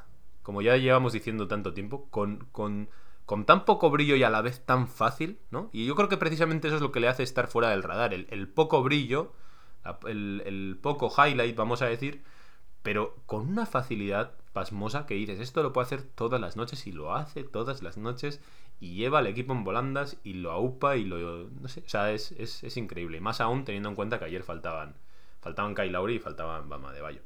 como 0.42 0.62
ya 0.62 0.76
llevamos 0.76 1.12
diciendo 1.12 1.48
tanto 1.48 1.74
tiempo, 1.74 2.08
con, 2.10 2.46
con, 2.52 2.88
con 3.26 3.44
tan 3.44 3.64
poco 3.64 3.90
brillo 3.90 4.16
y 4.16 4.22
a 4.22 4.30
la 4.30 4.42
vez 4.42 4.64
tan 4.64 4.88
fácil, 4.88 5.38
¿no? 5.50 5.70
Y 5.72 5.86
yo 5.86 5.94
creo 5.94 6.08
que 6.08 6.16
precisamente 6.16 6.68
eso 6.68 6.76
es 6.76 6.82
lo 6.82 6.92
que 6.92 7.00
le 7.00 7.08
hace 7.08 7.22
estar 7.22 7.48
fuera 7.48 7.70
del 7.70 7.82
radar, 7.82 8.14
el, 8.14 8.48
poco 8.48 8.82
brillo, 8.82 9.32
el, 10.06 10.42
el 10.46 10.78
poco 10.80 11.10
highlight, 11.10 11.56
vamos 11.56 11.82
a 11.82 11.86
decir, 11.86 12.22
pero 12.86 13.16
con 13.26 13.48
una 13.48 13.66
facilidad 13.66 14.30
pasmosa 14.52 15.06
que 15.06 15.14
dices, 15.14 15.40
esto 15.40 15.60
lo 15.64 15.72
puede 15.72 15.86
hacer 15.86 16.02
todas 16.04 16.40
las 16.40 16.56
noches 16.56 16.86
y 16.86 16.92
lo 16.92 17.16
hace 17.16 17.42
todas 17.42 17.82
las 17.82 17.96
noches 17.96 18.40
y 18.78 18.94
lleva 18.94 19.18
al 19.18 19.26
equipo 19.26 19.52
en 19.52 19.64
volandas 19.64 20.18
y 20.22 20.34
lo 20.34 20.52
aupa 20.52 20.96
y 20.96 21.04
lo... 21.04 21.48
no 21.48 21.66
sé, 21.66 21.82
o 21.84 21.88
sea, 21.88 22.12
es, 22.12 22.30
es, 22.30 22.76
increíble. 22.76 23.20
Más 23.20 23.40
aún 23.40 23.64
teniendo 23.64 23.88
en 23.88 23.96
cuenta 23.96 24.20
que 24.20 24.26
ayer 24.26 24.44
faltaban, 24.44 24.94
faltaban 25.40 25.74
Kai 25.74 25.90
Lauri 25.90 26.14
y 26.14 26.18
faltaban 26.20 26.68
Bama 26.68 26.92
de 26.92 27.00
Bayo. 27.00 27.22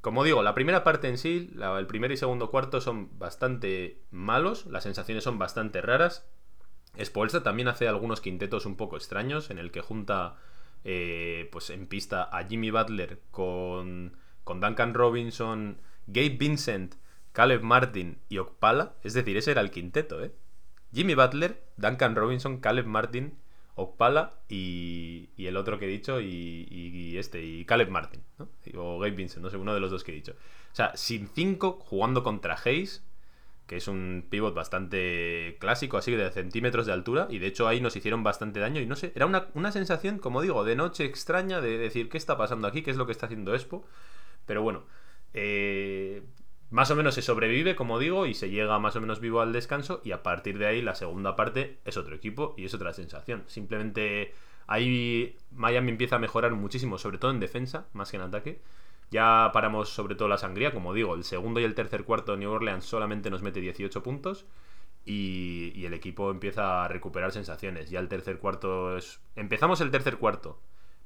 Como 0.00 0.24
digo, 0.24 0.42
la 0.42 0.54
primera 0.54 0.82
parte 0.82 1.08
en 1.08 1.18
sí, 1.18 1.50
el 1.60 1.86
primer 1.86 2.10
y 2.10 2.16
segundo 2.16 2.50
cuarto 2.50 2.80
son 2.80 3.18
bastante 3.18 4.00
malos, 4.10 4.64
las 4.64 4.84
sensaciones 4.84 5.24
son 5.24 5.38
bastante 5.38 5.82
raras. 5.82 6.24
Spolstra 6.98 7.42
también 7.42 7.68
hace 7.68 7.86
algunos 7.86 8.22
quintetos 8.22 8.64
un 8.64 8.76
poco 8.76 8.96
extraños 8.96 9.50
en 9.50 9.58
el 9.58 9.72
que 9.72 9.82
junta 9.82 10.38
eh, 10.84 11.50
pues 11.52 11.68
en 11.68 11.86
pista 11.86 12.30
a 12.32 12.48
Jimmy 12.48 12.70
Butler 12.70 13.20
con 13.30 14.16
con 14.50 14.60
Duncan 14.60 14.94
Robinson, 14.94 15.78
Gabe 16.08 16.30
Vincent, 16.30 16.96
Caleb 17.30 17.62
Martin 17.62 18.18
y 18.28 18.38
Okpala. 18.38 18.96
Es 19.04 19.14
decir, 19.14 19.36
ese 19.36 19.52
era 19.52 19.60
el 19.60 19.70
quinteto, 19.70 20.24
¿eh? 20.24 20.32
Jimmy 20.92 21.14
Butler, 21.14 21.62
Duncan 21.76 22.16
Robinson, 22.16 22.58
Caleb 22.58 22.84
Martin, 22.84 23.38
Okpala 23.76 24.40
y, 24.48 25.28
y 25.36 25.46
el 25.46 25.56
otro 25.56 25.78
que 25.78 25.84
he 25.84 25.88
dicho 25.88 26.20
y, 26.20 27.14
este, 27.16 27.44
y 27.44 27.64
Caleb 27.64 27.90
Martin, 27.90 28.24
¿no? 28.38 28.48
O 28.74 28.98
Gabe 28.98 29.12
Vincent, 29.12 29.40
no 29.40 29.50
sé, 29.50 29.56
uno 29.56 29.72
de 29.72 29.78
los 29.78 29.92
dos 29.92 30.02
que 30.02 30.10
he 30.10 30.16
dicho. 30.16 30.32
O 30.32 30.74
sea, 30.74 30.96
sin 30.96 31.28
cinco, 31.28 31.78
jugando 31.80 32.24
contra 32.24 32.58
Hayes, 32.64 33.04
que 33.68 33.76
es 33.76 33.86
un 33.86 34.26
pivot 34.30 34.52
bastante 34.52 35.58
clásico, 35.60 35.96
así 35.96 36.10
de 36.10 36.28
centímetros 36.32 36.86
de 36.86 36.92
altura, 36.92 37.28
y 37.30 37.38
de 37.38 37.46
hecho 37.46 37.68
ahí 37.68 37.80
nos 37.80 37.94
hicieron 37.94 38.24
bastante 38.24 38.58
daño, 38.58 38.80
y 38.80 38.86
no 38.86 38.96
sé, 38.96 39.12
era 39.14 39.26
una, 39.26 39.46
una 39.54 39.70
sensación, 39.70 40.18
como 40.18 40.42
digo, 40.42 40.64
de 40.64 40.74
noche 40.74 41.04
extraña, 41.04 41.60
de 41.60 41.78
decir, 41.78 42.08
¿qué 42.08 42.18
está 42.18 42.36
pasando 42.36 42.66
aquí? 42.66 42.82
¿Qué 42.82 42.90
es 42.90 42.96
lo 42.96 43.06
que 43.06 43.12
está 43.12 43.26
haciendo 43.26 43.54
Expo? 43.54 43.86
Pero 44.50 44.62
bueno, 44.62 44.82
eh, 45.32 46.24
más 46.70 46.90
o 46.90 46.96
menos 46.96 47.14
se 47.14 47.22
sobrevive, 47.22 47.76
como 47.76 48.00
digo, 48.00 48.26
y 48.26 48.34
se 48.34 48.50
llega 48.50 48.80
más 48.80 48.96
o 48.96 49.00
menos 49.00 49.20
vivo 49.20 49.40
al 49.40 49.52
descanso. 49.52 50.00
Y 50.02 50.10
a 50.10 50.24
partir 50.24 50.58
de 50.58 50.66
ahí, 50.66 50.82
la 50.82 50.96
segunda 50.96 51.36
parte 51.36 51.78
es 51.84 51.96
otro 51.96 52.16
equipo 52.16 52.56
y 52.58 52.64
es 52.64 52.74
otra 52.74 52.92
sensación. 52.92 53.44
Simplemente 53.46 54.34
ahí 54.66 55.36
Miami 55.52 55.92
empieza 55.92 56.16
a 56.16 56.18
mejorar 56.18 56.50
muchísimo, 56.54 56.98
sobre 56.98 57.18
todo 57.18 57.30
en 57.30 57.38
defensa, 57.38 57.86
más 57.92 58.10
que 58.10 58.16
en 58.16 58.24
ataque. 58.24 58.60
Ya 59.12 59.50
paramos 59.52 59.90
sobre 59.90 60.16
todo 60.16 60.26
la 60.26 60.36
sangría, 60.36 60.72
como 60.72 60.94
digo, 60.94 61.14
el 61.14 61.22
segundo 61.22 61.60
y 61.60 61.64
el 61.64 61.76
tercer 61.76 62.02
cuarto 62.02 62.32
de 62.32 62.38
New 62.38 62.50
Orleans 62.50 62.84
solamente 62.84 63.30
nos 63.30 63.42
mete 63.42 63.60
18 63.60 64.02
puntos. 64.02 64.46
Y, 65.04 65.70
y, 65.76 65.86
el 65.86 65.94
equipo 65.94 66.32
empieza 66.32 66.84
a 66.84 66.88
recuperar 66.88 67.30
sensaciones. 67.30 67.88
Ya 67.88 68.00
el 68.00 68.08
tercer 68.08 68.38
cuarto 68.40 68.96
es... 68.96 69.20
Empezamos 69.36 69.80
el 69.80 69.92
tercer 69.92 70.16
cuarto 70.16 70.60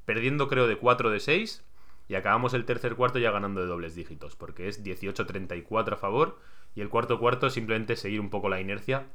perdiendo 0.07 0.49
creo 0.49 0.67
de 0.67 0.77
4 0.77 1.11
de 1.11 1.21
6 1.21 1.63
y 2.09 2.15
acabamos 2.15 2.55
el 2.55 2.65
tercer 2.65 2.97
cuarto 2.97 3.19
ya 3.19 3.31
ganando 3.31 3.61
de 3.61 3.67
dobles 3.67 3.95
dígitos, 3.95 4.37
porque 4.37 4.69
es 4.69 4.85
18-34 4.85 5.93
a 5.93 5.97
favor 5.97 6.39
y 6.75 6.81
el 6.81 6.89
cuarto 6.89 7.19
cuarto 7.19 7.51
simplemente 7.51 7.97
seguir 7.97 8.21
un 8.21 8.31
poco 8.31 8.49
la 8.49 8.61
inercia 8.61 9.07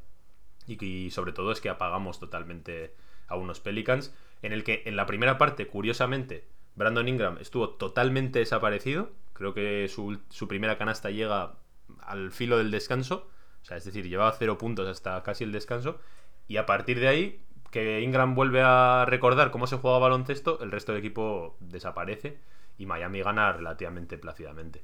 y, 0.68 1.10
sobre 1.12 1.32
todo 1.32 1.52
es 1.52 1.62
que 1.62 1.70
apagamos 1.70 2.20
totalmente 2.20 2.94
a 3.28 3.36
unos 3.36 3.60
Pelicans, 3.60 4.14
en 4.42 4.54
el 4.54 4.64
que 4.64 4.84
en 4.86 4.96
la 4.96 5.06
primera 5.06 5.38
parte, 5.38 5.68
curiosamente, 5.68 6.46
Brandon 6.76 7.08
Ingram 7.08 7.38
estuvo 7.40 7.70
totalmente 7.70 8.40
desaparecido, 8.40 9.12
creo 9.34 9.54
que 9.54 9.88
su, 9.88 10.20
su 10.30 10.48
primera 10.48 10.78
canasta 10.78 11.10
llega 11.10 11.56
al 12.02 12.32
filo 12.32 12.58
del 12.58 12.72
descanso, 12.72 13.30
O 13.62 13.66
sea, 13.66 13.78
es 13.78 13.84
decir, 13.84 14.08
llevaba 14.08 14.36
cero 14.38 14.58
puntos 14.58 14.88
hasta 14.88 15.22
casi 15.24 15.44
el 15.44 15.52
descanso. 15.52 16.00
Y 16.48 16.58
a 16.58 16.66
partir 16.66 17.00
de 17.00 17.08
ahí, 17.08 17.44
que 17.72 18.02
Ingram 18.02 18.36
vuelve 18.36 18.62
a 18.62 19.06
recordar 19.08 19.52
cómo 19.52 19.68
se 19.68 19.78
juega 19.78 20.00
baloncesto, 20.00 20.60
el 20.62 20.72
resto 20.72 20.94
del 20.94 21.00
equipo 21.00 21.58
desaparece 21.60 22.40
y 22.80 22.88
Miami 22.88 23.22
gana 23.22 23.54
relativamente 23.54 24.18
plácidamente. 24.18 24.84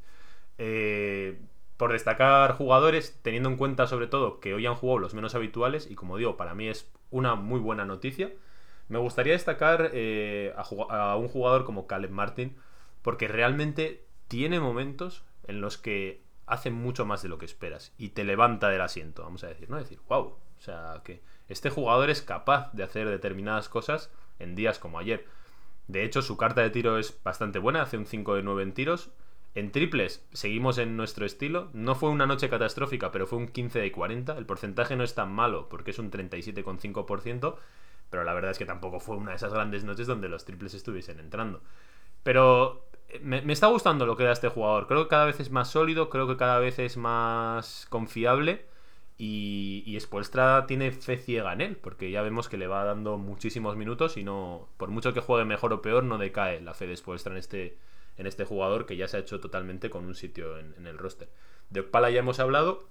Eh, 0.60 1.40
por 1.78 1.92
destacar 1.92 2.54
jugadores, 2.54 3.20
teniendo 3.22 3.50
en 3.50 3.58
cuenta 3.58 3.88
sobre 3.88 4.08
todo 4.08 4.40
que 4.40 4.54
hoy 4.54 4.66
han 4.66 4.75
jugado 4.75 5.00
los 5.00 5.14
menos 5.14 5.34
habituales, 5.34 5.90
y 5.90 5.96
como 5.96 6.18
digo, 6.18 6.38
para 6.38 6.54
mí 6.54 6.68
es 6.68 6.92
una 7.10 7.36
muy 7.36 7.60
buena 7.60 7.86
noticia, 7.86 8.32
me 8.88 9.00
gustaría 9.00 9.34
destacar 9.34 9.90
eh, 9.94 10.54
a, 10.56 11.16
un 11.16 11.28
jugador 11.28 11.66
como 11.66 11.88
Caleb 11.88 12.12
Martin, 12.12 12.56
porque 13.02 13.28
realmente 13.28 14.06
tiene 14.28 14.60
momentos 14.60 15.24
en 15.48 15.62
los 15.62 15.78
que 15.78 16.24
hace 16.46 16.70
mucho 16.70 17.06
más 17.06 17.24
de 17.24 17.30
lo 17.30 17.40
que 17.40 17.46
esperas 17.46 17.94
y 17.98 18.10
te 18.10 18.24
levanta 18.24 18.70
del 18.70 18.82
asiento, 18.82 19.24
vamos 19.24 19.44
a 19.44 19.48
decir, 19.48 19.70
¿no? 19.70 19.78
Decir, 19.78 20.00
wow, 20.08 20.22
o 20.58 20.62
sea, 20.62 21.02
que 21.04 21.22
este 21.50 21.70
jugador 21.70 22.10
es 22.10 22.22
capaz 22.22 22.72
de 22.74 22.84
hacer 22.84 23.10
determinadas 23.10 23.70
cosas 23.70 24.12
en 24.40 24.56
días 24.56 24.80
como 24.80 25.00
ayer. 25.00 25.25
De 25.88 26.04
hecho, 26.04 26.22
su 26.22 26.38
carta 26.38 26.62
de 26.62 26.70
tiro 26.70 26.98
es 26.98 27.22
bastante 27.24 27.60
buena, 27.60 27.82
hace 27.82 27.98
un 27.98 28.06
5 28.06 28.36
de 28.36 28.44
9 28.44 28.63
en 28.63 28.74
tiros. 28.74 29.12
En 29.54 29.72
triples 29.72 30.25
seguimos 30.34 30.77
en 30.77 30.98
nuestro 30.98 31.25
estilo. 31.25 31.70
No 31.74 31.96
fue 31.96 32.10
una 32.10 32.25
noche 32.25 32.50
catastrófica, 32.50 33.12
pero 33.12 33.25
fue 33.25 33.39
un 33.39 33.48
15 33.48 33.80
de 33.80 33.92
40. 33.92 34.38
El 34.38 34.46
porcentaje 34.46 34.96
no 34.96 35.04
es 35.04 35.15
tan 35.15 35.32
malo 35.32 35.70
porque 35.70 35.92
es 35.92 36.00
un 36.00 36.12
37,5%, 36.12 37.56
pero 38.10 38.24
la 38.24 38.34
verdad 38.34 38.51
es 38.51 38.58
que 38.58 38.65
tampoco 38.65 39.00
fue 39.00 39.15
una 39.15 39.32
de 39.32 39.38
esas 39.38 39.54
grandes 39.54 39.86
noches 39.86 40.08
donde 40.08 40.27
los 40.27 40.44
triples 40.44 40.74
estuviesen 40.74 41.20
entrando. 41.20 41.62
Pero 42.24 42.88
eh, 43.08 43.20
me, 43.24 43.42
me 43.44 43.54
está 43.54 43.68
gustando 43.68 44.06
lo 44.06 44.18
que 44.18 44.25
da 44.25 44.34
este 44.34 44.50
jugador. 44.50 44.88
Creo 44.88 45.04
que 45.04 45.10
cada 45.10 45.25
vez 45.25 45.39
es 45.39 45.51
más 45.51 45.70
sólido, 45.70 46.10
creo 46.10 46.27
que 46.27 46.36
cada 46.36 46.60
vez 46.60 46.80
es 46.80 46.98
más 46.98 47.88
confiable. 47.89 48.65
Y, 49.17 49.84
y 49.86 49.98
tiene 50.67 50.91
fe 50.91 51.17
ciega 51.17 51.53
en 51.53 51.62
él, 51.62 51.77
porque 51.77 52.12
ya 52.12 52.22
vemos 52.22 52.50
que 52.50 52.57
le 52.57 52.67
va 52.67 52.84
dando 52.84 53.17
muchísimos 53.17 53.77
minutos 53.77 54.17
y 54.17 54.24
no, 54.24 54.67
por 54.77 54.89
mucho 54.89 55.13
que 55.13 55.22
juegue 55.22 55.45
mejor 55.45 55.72
o 55.72 55.81
peor, 55.81 56.03
no 56.03 56.17
decae 56.17 56.60
la 56.62 56.74
fe 56.74 56.86
de 56.88 56.98
Spoelstra 56.98 57.31
en 57.31 57.38
este, 57.38 57.77
en 58.17 58.27
este 58.27 58.43
jugador 58.43 58.86
que 58.86 58.98
ya 58.98 59.07
se 59.07 59.17
ha 59.17 59.22
hecho 59.22 59.39
totalmente 59.39 59.89
con 59.89 60.05
un 60.05 60.15
sitio 60.15 60.57
en, 60.60 60.86
el 60.86 60.98
roster. 60.98 61.29
De 61.69 61.79
Okpala 61.79 62.10
ya 62.10 62.19
hemos 62.19 62.39
hablado, 62.39 62.89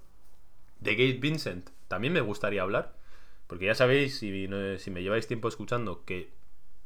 de 0.79 0.95
Gabe 0.95 1.19
Vincent 1.19 1.69
también 1.87 2.13
me 2.13 2.21
gustaría 2.21 2.63
hablar, 2.63 2.95
porque 3.45 3.65
ya 3.65 3.75
sabéis, 3.75 4.17
si, 4.17 4.47
si 4.79 4.91
me 4.91 5.03
lleváis 5.03 5.27
tiempo 5.27 5.47
escuchando, 5.47 6.03
que 6.05 6.29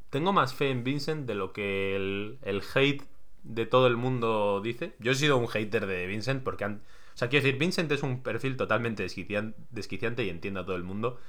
tengo 0.09 0.33
más 0.33 0.53
fe 0.53 0.69
en 0.69 0.83
Vincent 0.83 1.25
de 1.25 1.35
lo 1.35 1.53
que 1.53 1.95
el, 1.95 2.39
el 2.41 2.61
hate 2.73 3.03
de 3.43 3.65
todo 3.65 3.87
el 3.87 3.97
mundo 3.97 4.61
dice. 4.61 4.93
Yo 4.99 5.11
he 5.11 5.15
sido 5.15 5.37
un 5.37 5.47
hater 5.47 5.85
de 5.85 6.07
Vincent 6.07 6.43
porque 6.43 6.65
han 6.65 6.81
sea, 7.19 7.27
quiero 7.27 7.43
decir, 7.43 7.59
Vincent 7.59 7.91
es 7.91 8.01
un 8.01 8.23
perfil 8.23 8.55
totalmente 8.55 9.03
desquiciante 9.03 10.23
y 10.23 10.29
entiendo 10.29 10.61
a 10.61 10.65
todo 10.65 10.77
el 10.77 10.83
mundo 10.83 11.19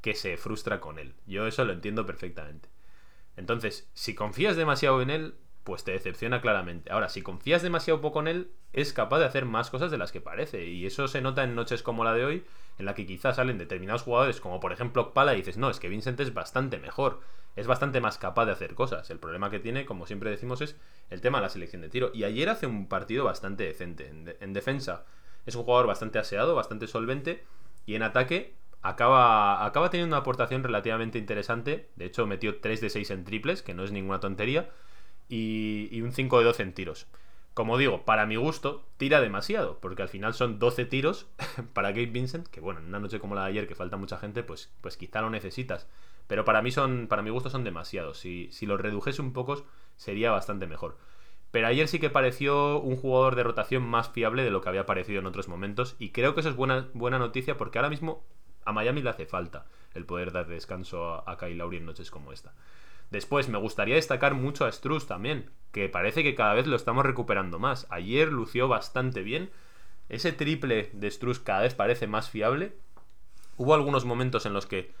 que 0.00 0.14
se 0.14 0.36
frustra 0.36 0.80
con 0.80 0.98
él. 0.98 1.14
Yo 1.26 1.46
eso 1.46 1.64
lo 1.64 1.72
entiendo 1.72 2.04
perfectamente. 2.06 2.68
Entonces, 3.36 3.88
si 3.94 4.16
confías 4.16 4.56
demasiado 4.56 5.00
en 5.00 5.10
él, 5.10 5.34
pues 5.62 5.84
te 5.84 5.92
decepciona 5.92 6.40
claramente. 6.40 6.90
Ahora, 6.90 7.08
si 7.08 7.22
confías 7.22 7.62
demasiado 7.62 8.00
poco 8.00 8.18
en 8.20 8.26
él, 8.26 8.50
es 8.72 8.92
capaz 8.92 9.20
de 9.20 9.26
hacer 9.26 9.44
más 9.44 9.70
cosas 9.70 9.92
de 9.92 9.98
las 9.98 10.10
que 10.10 10.20
parece. 10.20 10.66
Y 10.66 10.86
eso 10.86 11.06
se 11.06 11.20
nota 11.20 11.44
en 11.44 11.54
noches 11.54 11.84
como 11.84 12.02
la 12.02 12.14
de 12.14 12.24
hoy, 12.24 12.44
en 12.78 12.86
la 12.86 12.94
que 12.94 13.06
quizás 13.06 13.36
salen 13.36 13.58
determinados 13.58 14.02
jugadores, 14.02 14.40
como 14.40 14.58
por 14.58 14.72
ejemplo 14.72 15.14
Pala, 15.14 15.34
y 15.34 15.38
dices, 15.38 15.56
no, 15.56 15.70
es 15.70 15.78
que 15.78 15.88
Vincent 15.88 16.18
es 16.18 16.34
bastante 16.34 16.78
mejor, 16.78 17.20
es 17.54 17.68
bastante 17.68 18.00
más 18.00 18.18
capaz 18.18 18.46
de 18.46 18.52
hacer 18.52 18.74
cosas. 18.74 19.08
El 19.10 19.20
problema 19.20 19.50
que 19.50 19.60
tiene, 19.60 19.86
como 19.86 20.06
siempre 20.06 20.30
decimos, 20.30 20.60
es 20.62 20.76
el 21.10 21.20
tema 21.20 21.38
de 21.38 21.42
la 21.42 21.48
selección 21.48 21.82
de 21.82 21.90
tiro. 21.90 22.10
Y 22.12 22.24
ayer 22.24 22.48
hace 22.48 22.66
un 22.66 22.88
partido 22.88 23.24
bastante 23.24 23.64
decente. 23.64 24.10
en 24.40 24.52
defensa 24.52 25.04
es 25.48 25.56
un 25.56 25.64
jugador 25.64 25.86
bastante 25.86 26.18
aseado, 26.18 26.54
bastante 26.54 26.86
solvente. 26.86 27.42
Y 27.86 27.94
en 27.94 28.02
ataque 28.02 28.54
acaba, 28.82 29.64
acaba 29.64 29.90
teniendo 29.90 30.14
una 30.14 30.20
aportación 30.20 30.62
relativamente 30.62 31.18
interesante. 31.18 31.88
De 31.96 32.04
hecho, 32.04 32.26
metió 32.26 32.60
3 32.60 32.80
de 32.80 32.90
6 32.90 33.10
en 33.10 33.24
triples, 33.24 33.62
que 33.62 33.74
no 33.74 33.82
es 33.82 33.90
ninguna 33.90 34.20
tontería. 34.20 34.70
Y, 35.28 36.00
un 36.02 36.12
5 36.12 36.38
de 36.38 36.44
12 36.44 36.62
en 36.62 36.74
tiros. 36.74 37.06
Como 37.54 37.78
digo, 37.78 38.04
para 38.04 38.26
mi 38.26 38.36
gusto, 38.36 38.84
tira 38.98 39.20
demasiado, 39.20 39.78
porque 39.80 40.02
al 40.02 40.08
final 40.08 40.34
son 40.34 40.58
12 40.58 40.84
tiros 40.84 41.26
para 41.72 41.90
Gabe 41.90 42.06
Vincent, 42.06 42.46
que 42.46 42.60
bueno, 42.60 42.80
en 42.80 42.86
una 42.86 43.00
noche 43.00 43.18
como 43.18 43.34
la 43.34 43.44
de 43.44 43.48
ayer, 43.48 43.68
que 43.68 43.74
falta 43.74 43.96
mucha 43.96 44.18
gente, 44.18 44.42
pues, 44.42 44.70
pues 44.80 44.96
quizá 44.96 45.22
lo 45.22 45.30
necesitas. 45.30 45.88
Pero 46.26 46.44
para 46.44 46.60
mí 46.62 46.70
son, 46.70 47.06
para 47.08 47.22
mi 47.22 47.30
gusto 47.30 47.48
son 47.48 47.64
demasiados. 47.64 48.18
Si, 48.18 48.48
si 48.52 48.66
los 48.66 48.80
redujese 48.80 49.22
un 49.22 49.32
poco, 49.32 49.64
sería 49.96 50.30
bastante 50.30 50.66
mejor. 50.66 50.98
Pero 51.50 51.66
ayer 51.66 51.88
sí 51.88 51.98
que 51.98 52.10
pareció 52.10 52.78
un 52.80 52.96
jugador 52.96 53.34
de 53.34 53.42
rotación 53.42 53.82
más 53.82 54.10
fiable 54.10 54.44
de 54.44 54.50
lo 54.50 54.60
que 54.60 54.68
había 54.68 54.86
parecido 54.86 55.20
en 55.20 55.26
otros 55.26 55.48
momentos. 55.48 55.96
Y 55.98 56.10
creo 56.10 56.34
que 56.34 56.40
eso 56.40 56.50
es 56.50 56.56
buena, 56.56 56.88
buena 56.92 57.18
noticia 57.18 57.56
porque 57.56 57.78
ahora 57.78 57.90
mismo 57.90 58.24
a 58.64 58.72
Miami 58.72 59.00
le 59.00 59.10
hace 59.10 59.26
falta 59.26 59.64
el 59.94 60.04
poder 60.04 60.30
dar 60.32 60.46
descanso 60.46 61.26
a, 61.26 61.38
Kyle 61.38 61.56
Lowry 61.56 61.78
en 61.78 61.86
noches 61.86 62.10
como 62.10 62.32
esta. 62.32 62.52
Después, 63.10 63.48
me 63.48 63.56
gustaría 63.56 63.94
destacar 63.94 64.34
mucho 64.34 64.66
a 64.66 64.72
Struz 64.72 65.06
también, 65.06 65.50
que 65.72 65.88
parece 65.88 66.22
que 66.22 66.34
cada 66.34 66.52
vez 66.52 66.66
lo 66.66 66.76
estamos 66.76 67.06
recuperando 67.06 67.58
más. 67.58 67.86
Ayer 67.88 68.30
lució 68.30 68.68
bastante 68.68 69.22
bien. 69.22 69.50
Ese 70.10 70.32
triple 70.32 70.90
de 70.92 71.10
Struz 71.10 71.40
cada 71.40 71.62
vez 71.62 71.74
parece 71.74 72.06
más 72.06 72.28
fiable. 72.28 72.76
Hubo 73.56 73.72
algunos 73.72 74.04
momentos 74.04 74.44
en 74.44 74.52
los 74.52 74.66
que 74.66 74.92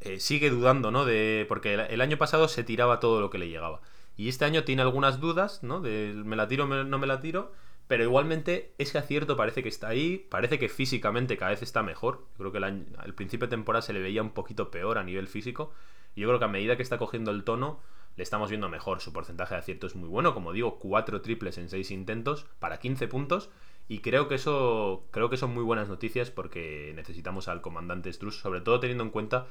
eh, 0.00 0.18
sigue 0.18 0.50
dudando, 0.50 0.90
¿no? 0.90 1.04
De, 1.04 1.46
porque 1.48 1.74
el 1.74 2.00
año 2.00 2.18
pasado 2.18 2.48
se 2.48 2.64
tiraba 2.64 2.98
todo 2.98 3.20
lo 3.20 3.30
que 3.30 3.38
le 3.38 3.48
llegaba. 3.48 3.80
Y 4.16 4.28
este 4.28 4.44
año 4.44 4.64
tiene 4.64 4.82
algunas 4.82 5.20
dudas, 5.20 5.62
¿no? 5.62 5.80
De 5.80 6.12
me 6.14 6.36
la 6.36 6.48
tiro, 6.48 6.64
o 6.64 6.66
no 6.66 6.98
me 6.98 7.06
la 7.06 7.20
tiro. 7.20 7.52
Pero 7.86 8.04
igualmente 8.04 8.72
ese 8.78 8.96
acierto 8.96 9.36
parece 9.36 9.62
que 9.62 9.68
está 9.68 9.88
ahí, 9.88 10.26
parece 10.30 10.58
que 10.58 10.70
físicamente 10.70 11.36
cada 11.36 11.50
vez 11.50 11.62
está 11.62 11.82
mejor. 11.82 12.26
Yo 12.38 12.50
creo 12.50 12.52
que 12.52 12.58
al 12.58 13.14
principio 13.14 13.46
de 13.46 13.50
temporada 13.50 13.82
se 13.82 13.92
le 13.92 14.00
veía 14.00 14.22
un 14.22 14.30
poquito 14.30 14.70
peor 14.70 14.96
a 14.96 15.04
nivel 15.04 15.28
físico. 15.28 15.72
Y 16.14 16.22
yo 16.22 16.28
creo 16.28 16.38
que 16.38 16.46
a 16.46 16.48
medida 16.48 16.76
que 16.76 16.82
está 16.82 16.96
cogiendo 16.96 17.30
el 17.30 17.44
tono, 17.44 17.80
le 18.16 18.22
estamos 18.22 18.48
viendo 18.48 18.68
mejor. 18.70 19.00
Su 19.00 19.12
porcentaje 19.12 19.54
de 19.54 19.60
acierto 19.60 19.86
es 19.86 19.96
muy 19.96 20.08
bueno, 20.08 20.32
como 20.32 20.52
digo, 20.52 20.78
4 20.78 21.20
triples 21.20 21.58
en 21.58 21.68
6 21.68 21.90
intentos 21.90 22.46
para 22.58 22.78
15 22.78 23.06
puntos. 23.08 23.50
Y 23.86 23.98
creo 23.98 24.28
que 24.28 24.36
eso 24.36 25.06
creo 25.10 25.28
que 25.28 25.36
son 25.36 25.52
muy 25.52 25.62
buenas 25.62 25.90
noticias 25.90 26.30
porque 26.30 26.92
necesitamos 26.96 27.48
al 27.48 27.60
comandante 27.60 28.10
Struss, 28.10 28.38
sobre 28.38 28.62
todo 28.62 28.80
teniendo 28.80 29.04
en 29.04 29.10
cuenta 29.10 29.46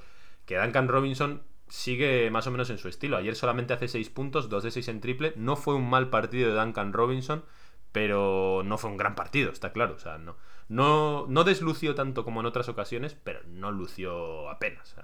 que 0.48 0.58
Duncan 0.58 0.88
Robinson 0.88 1.44
sigue 1.74 2.30
más 2.30 2.46
o 2.46 2.52
menos 2.52 2.70
en 2.70 2.78
su 2.78 2.88
estilo. 2.88 3.18
Ayer 3.18 3.36
solamente 3.36 3.74
hace 3.74 3.88
6 3.88 4.12
puntos, 4.12 4.48
2 4.48 4.64
de 4.64 4.72
6 4.72 4.88
en 4.90 5.02
triple. 5.02 5.34
No 5.36 5.56
fue 5.56 5.74
un 5.74 5.90
mal 5.90 6.12
partido 6.12 6.50
de 6.50 6.56
Duncan 6.56 6.94
Robinson, 6.94 7.44
pero 7.92 8.62
no 8.64 8.78
fue 8.78 8.92
un 8.92 8.98
gran 8.98 9.16
partido, 9.16 9.52
está 9.52 9.74
claro. 9.74 9.96
O 9.96 10.00
sea, 10.00 10.20
no, 10.20 10.38
no, 10.70 11.26
no 11.28 11.44
deslució 11.44 11.96
tanto 11.96 12.24
como 12.24 12.42
en 12.42 12.46
otras 12.46 12.70
ocasiones, 12.70 13.16
pero 13.16 13.42
no 13.48 13.72
lució 13.72 14.52
apenas. 14.52 14.96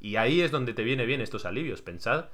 y 0.00 0.16
ahí 0.16 0.40
es 0.40 0.50
donde 0.50 0.74
te 0.74 0.82
viene 0.82 1.06
bien 1.06 1.20
estos 1.20 1.44
alivios. 1.44 1.82
Pensad 1.82 2.26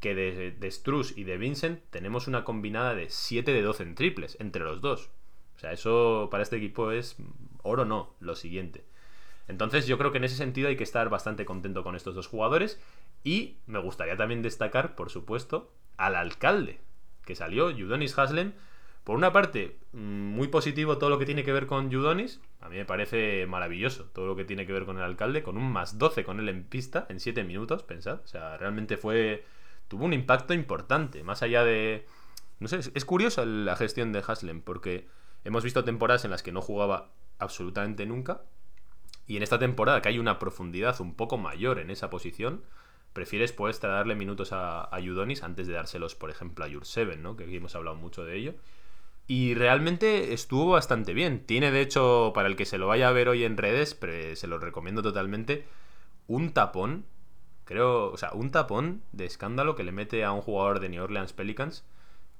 que 0.00 0.14
de, 0.14 0.52
de 0.52 0.70
Struz 0.70 1.16
y 1.16 1.24
de 1.24 1.36
Vincent 1.36 1.82
tenemos 1.90 2.28
una 2.28 2.42
combinada 2.42 2.94
de 2.94 3.10
7 3.10 3.52
de 3.52 3.60
12 3.60 3.82
en 3.82 3.94
triples 3.96 4.38
entre 4.40 4.64
los 4.64 4.80
dos. 4.80 5.10
O 5.56 5.58
sea, 5.58 5.72
eso 5.72 6.28
para 6.30 6.42
este 6.42 6.56
equipo 6.56 6.90
es 6.90 7.16
oro 7.62 7.84
no, 7.84 8.14
lo 8.18 8.34
siguiente. 8.34 8.86
Entonces 9.48 9.86
yo 9.86 9.98
creo 9.98 10.12
que 10.12 10.18
en 10.18 10.24
ese 10.24 10.36
sentido 10.36 10.68
hay 10.68 10.76
que 10.76 10.84
estar 10.84 11.08
bastante 11.08 11.44
contento 11.44 11.84
con 11.84 11.94
estos 11.94 12.14
dos 12.14 12.26
jugadores 12.26 12.80
y 13.22 13.58
me 13.66 13.78
gustaría 13.78 14.16
también 14.16 14.42
destacar, 14.42 14.94
por 14.96 15.10
supuesto, 15.10 15.72
al 15.96 16.16
alcalde 16.16 16.80
que 17.26 17.34
salió, 17.34 17.70
Judonis 17.72 18.18
Haslem. 18.18 18.52
Por 19.04 19.16
una 19.16 19.32
parte, 19.32 19.78
mm, 19.92 19.98
muy 19.98 20.48
positivo 20.48 20.98
todo 20.98 21.10
lo 21.10 21.18
que 21.18 21.26
tiene 21.26 21.44
que 21.44 21.52
ver 21.52 21.66
con 21.66 21.92
Judonis. 21.92 22.40
A 22.60 22.68
mí 22.68 22.76
me 22.76 22.84
parece 22.84 23.46
maravilloso 23.46 24.04
todo 24.12 24.26
lo 24.26 24.34
que 24.34 24.44
tiene 24.44 24.66
que 24.66 24.72
ver 24.72 24.84
con 24.84 24.96
el 24.96 25.04
alcalde, 25.04 25.42
con 25.42 25.56
un 25.56 25.70
más 25.70 25.98
12 25.98 26.24
con 26.24 26.40
él 26.40 26.48
en 26.48 26.64
pista 26.64 27.06
en 27.08 27.20
7 27.20 27.44
minutos, 27.44 27.82
pensad. 27.82 28.20
O 28.24 28.26
sea, 28.26 28.56
realmente 28.56 28.96
fue. 28.96 29.44
tuvo 29.88 30.04
un 30.06 30.12
impacto 30.12 30.54
importante, 30.54 31.22
más 31.22 31.42
allá 31.42 31.62
de. 31.64 32.06
No 32.58 32.68
sé, 32.68 32.80
es 32.94 33.04
curioso 33.04 33.44
la 33.44 33.76
gestión 33.76 34.12
de 34.12 34.24
Haslem, 34.26 34.62
porque 34.62 35.06
hemos 35.44 35.62
visto 35.62 35.84
temporadas 35.84 36.24
en 36.24 36.30
las 36.30 36.42
que 36.42 36.52
no 36.52 36.62
jugaba 36.62 37.10
absolutamente 37.38 38.06
nunca. 38.06 38.42
Y 39.26 39.36
en 39.36 39.42
esta 39.42 39.58
temporada, 39.58 40.02
que 40.02 40.08
hay 40.08 40.18
una 40.18 40.38
profundidad 40.38 41.00
un 41.00 41.14
poco 41.14 41.36
mayor 41.38 41.78
en 41.78 41.90
esa 41.90 42.10
posición, 42.10 42.62
prefieres 43.12 43.52
pues 43.52 43.80
darle 43.80 44.14
minutos 44.14 44.52
a, 44.52 44.94
a 44.94 45.00
Yudonis 45.00 45.42
antes 45.42 45.66
de 45.66 45.72
dárselos, 45.72 46.14
por 46.14 46.30
ejemplo, 46.30 46.64
a 46.64 46.68
Yurseven, 46.68 47.22
¿no? 47.22 47.36
Que 47.36 47.44
aquí 47.44 47.56
hemos 47.56 47.74
hablado 47.74 47.96
mucho 47.96 48.24
de 48.24 48.36
ello. 48.36 48.54
Y 49.26 49.54
realmente 49.54 50.32
estuvo 50.32 50.72
bastante 50.72 51.12
bien. 51.12 51.44
Tiene, 51.44 51.72
de 51.72 51.80
hecho, 51.80 52.32
para 52.34 52.48
el 52.48 52.56
que 52.56 52.64
se 52.64 52.78
lo 52.78 52.86
vaya 52.86 53.08
a 53.08 53.12
ver 53.12 53.28
hoy 53.28 53.44
en 53.44 53.56
redes, 53.56 53.98
se 54.34 54.46
lo 54.46 54.58
recomiendo 54.58 55.02
totalmente, 55.02 55.66
un 56.28 56.52
tapón, 56.52 57.04
creo, 57.64 58.12
o 58.12 58.16
sea, 58.16 58.32
un 58.32 58.50
tapón 58.50 59.02
de 59.12 59.26
escándalo 59.26 59.74
que 59.74 59.82
le 59.82 59.92
mete 59.92 60.24
a 60.24 60.32
un 60.32 60.42
jugador 60.42 60.78
de 60.80 60.88
New 60.88 61.02
Orleans 61.02 61.32
Pelicans, 61.32 61.84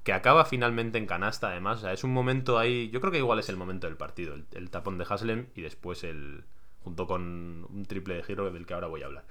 que 0.04 0.12
acaba 0.12 0.44
finalmente 0.44 0.98
en 0.98 1.06
canasta, 1.06 1.48
además. 1.48 1.78
O 1.78 1.80
sea, 1.82 1.92
es 1.92 2.04
un 2.04 2.12
momento 2.12 2.58
ahí, 2.58 2.90
yo 2.90 3.00
creo 3.00 3.12
que 3.12 3.18
igual 3.18 3.40
es 3.40 3.48
el 3.48 3.56
momento 3.56 3.88
del 3.88 3.96
partido, 3.96 4.34
el, 4.34 4.46
el 4.52 4.70
tapón 4.70 4.98
de 4.98 5.06
Haslem 5.08 5.46
y 5.56 5.62
después 5.62 6.04
el, 6.04 6.44
junto 6.86 7.08
con 7.08 7.66
un 7.68 7.84
triple 7.86 8.14
de 8.14 8.22
giro 8.22 8.48
del 8.52 8.64
que 8.64 8.72
ahora 8.72 8.86
voy 8.86 9.02
a 9.02 9.06
hablar. 9.06 9.24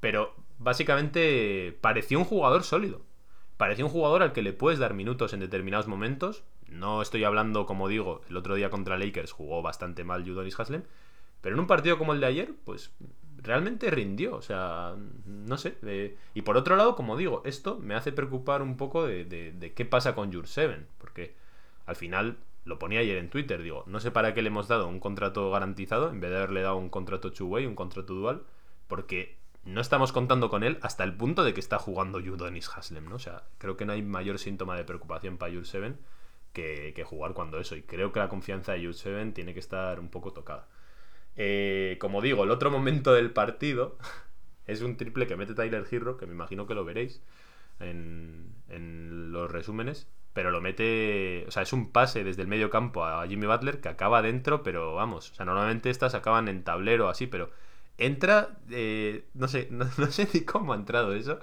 Pero 0.00 0.34
básicamente 0.58 1.76
pareció 1.82 2.18
un 2.18 2.24
jugador 2.24 2.62
sólido. 2.62 3.02
Parecía 3.58 3.84
un 3.84 3.90
jugador 3.90 4.22
al 4.22 4.32
que 4.32 4.40
le 4.40 4.54
puedes 4.54 4.78
dar 4.78 4.94
minutos 4.94 5.34
en 5.34 5.40
determinados 5.40 5.86
momentos. 5.86 6.44
No 6.66 7.02
estoy 7.02 7.24
hablando, 7.24 7.66
como 7.66 7.88
digo, 7.88 8.22
el 8.30 8.38
otro 8.38 8.54
día 8.54 8.70
contra 8.70 8.96
Lakers 8.96 9.32
jugó 9.32 9.60
bastante 9.60 10.02
mal 10.02 10.24
Judonis 10.24 10.58
Haslem. 10.58 10.84
Pero 11.42 11.56
en 11.56 11.60
un 11.60 11.66
partido 11.66 11.98
como 11.98 12.14
el 12.14 12.20
de 12.20 12.26
ayer, 12.26 12.54
pues 12.64 12.90
realmente 13.36 13.90
rindió. 13.90 14.34
O 14.34 14.42
sea, 14.42 14.94
no 15.26 15.58
sé. 15.58 15.76
y 16.32 16.40
por 16.40 16.56
otro 16.56 16.76
lado, 16.76 16.96
como 16.96 17.18
digo, 17.18 17.42
esto 17.44 17.78
me 17.78 17.94
hace 17.94 18.12
preocupar 18.12 18.62
un 18.62 18.78
poco 18.78 19.06
de, 19.06 19.26
de, 19.26 19.74
qué 19.74 19.84
pasa 19.84 20.14
con 20.14 20.32
Jur 20.32 20.46
Seven. 20.46 20.86
Porque 20.96 21.36
al 21.84 21.96
final, 21.96 22.38
lo 22.64 22.78
ponía 22.78 23.00
ayer 23.00 23.18
en 23.18 23.30
Twitter, 23.30 23.62
digo, 23.62 23.84
no 23.86 24.00
sé 24.00 24.10
para 24.10 24.34
qué 24.34 24.42
le 24.42 24.48
hemos 24.48 24.68
dado 24.68 24.88
un 24.88 25.00
contrato 25.00 25.50
garantizado 25.50 26.10
en 26.10 26.20
vez 26.20 26.30
de 26.30 26.38
haberle 26.38 26.62
dado 26.62 26.76
un 26.76 26.88
contrato 26.88 27.32
two-way, 27.32 27.66
un 27.66 27.74
contrato 27.74 28.14
dual. 28.14 28.42
Porque 28.86 29.36
no 29.64 29.80
estamos 29.80 30.12
contando 30.12 30.50
con 30.50 30.62
él 30.62 30.78
hasta 30.82 31.04
el 31.04 31.14
punto 31.14 31.44
de 31.44 31.54
que 31.54 31.60
está 31.60 31.78
jugando 31.78 32.20
Judo 32.20 32.44
Dennis 32.44 32.70
Haslem, 32.74 33.08
¿no? 33.08 33.16
O 33.16 33.18
sea, 33.18 33.44
creo 33.58 33.76
que 33.76 33.84
no 33.86 33.92
hay 33.92 34.02
mayor 34.02 34.38
síntoma 34.38 34.76
de 34.76 34.84
preocupación 34.84 35.38
para 35.38 35.52
Jules 35.52 35.68
Seven 35.68 35.98
que, 36.52 36.92
que, 36.94 37.04
jugar 37.04 37.32
cuando 37.34 37.58
eso. 37.58 37.76
Y 37.76 37.82
creo 37.82 38.12
que 38.12 38.20
la 38.20 38.28
confianza 38.28 38.72
de 38.72 38.80
Jules 38.80 39.02
tiene 39.34 39.54
que 39.54 39.60
estar 39.60 40.00
un 40.00 40.08
poco 40.08 40.32
tocada. 40.32 40.66
Eh, 41.36 41.96
como 42.00 42.22
digo, 42.22 42.44
el 42.44 42.50
otro 42.50 42.70
momento 42.70 43.12
del 43.14 43.30
partido 43.30 43.98
es 44.66 44.82
un 44.82 44.96
triple 44.96 45.26
que 45.26 45.36
mete 45.36 45.54
Tyler 45.54 45.86
Hero, 45.90 46.16
que 46.16 46.26
me 46.26 46.32
imagino 46.32 46.66
que 46.66 46.74
lo 46.74 46.84
veréis 46.84 47.22
en, 47.80 48.54
en 48.68 49.32
los 49.32 49.50
resúmenes. 49.50 50.08
Pero 50.34 50.50
lo 50.50 50.60
mete. 50.60 51.44
O 51.48 51.50
sea, 51.50 51.62
es 51.62 51.72
un 51.72 51.90
pase 51.92 52.24
desde 52.24 52.42
el 52.42 52.48
medio 52.48 52.70
campo 52.70 53.04
a 53.04 53.26
Jimmy 53.26 53.46
Butler 53.46 53.80
que 53.80 53.88
acaba 53.88 54.20
dentro, 54.22 54.62
pero 54.62 54.94
vamos. 54.94 55.30
O 55.30 55.34
sea, 55.34 55.46
normalmente 55.46 55.90
estas 55.90 56.14
acaban 56.14 56.48
en 56.48 56.64
tablero 56.64 57.08
así, 57.08 57.26
pero 57.26 57.50
entra, 57.98 58.58
eh, 58.70 59.24
no 59.34 59.48
sé, 59.48 59.68
no, 59.70 59.86
sé 60.10 60.28
ni 60.34 60.42
cómo 60.42 60.72
ha 60.72 60.76
entrado 60.76 61.14
eso, 61.14 61.38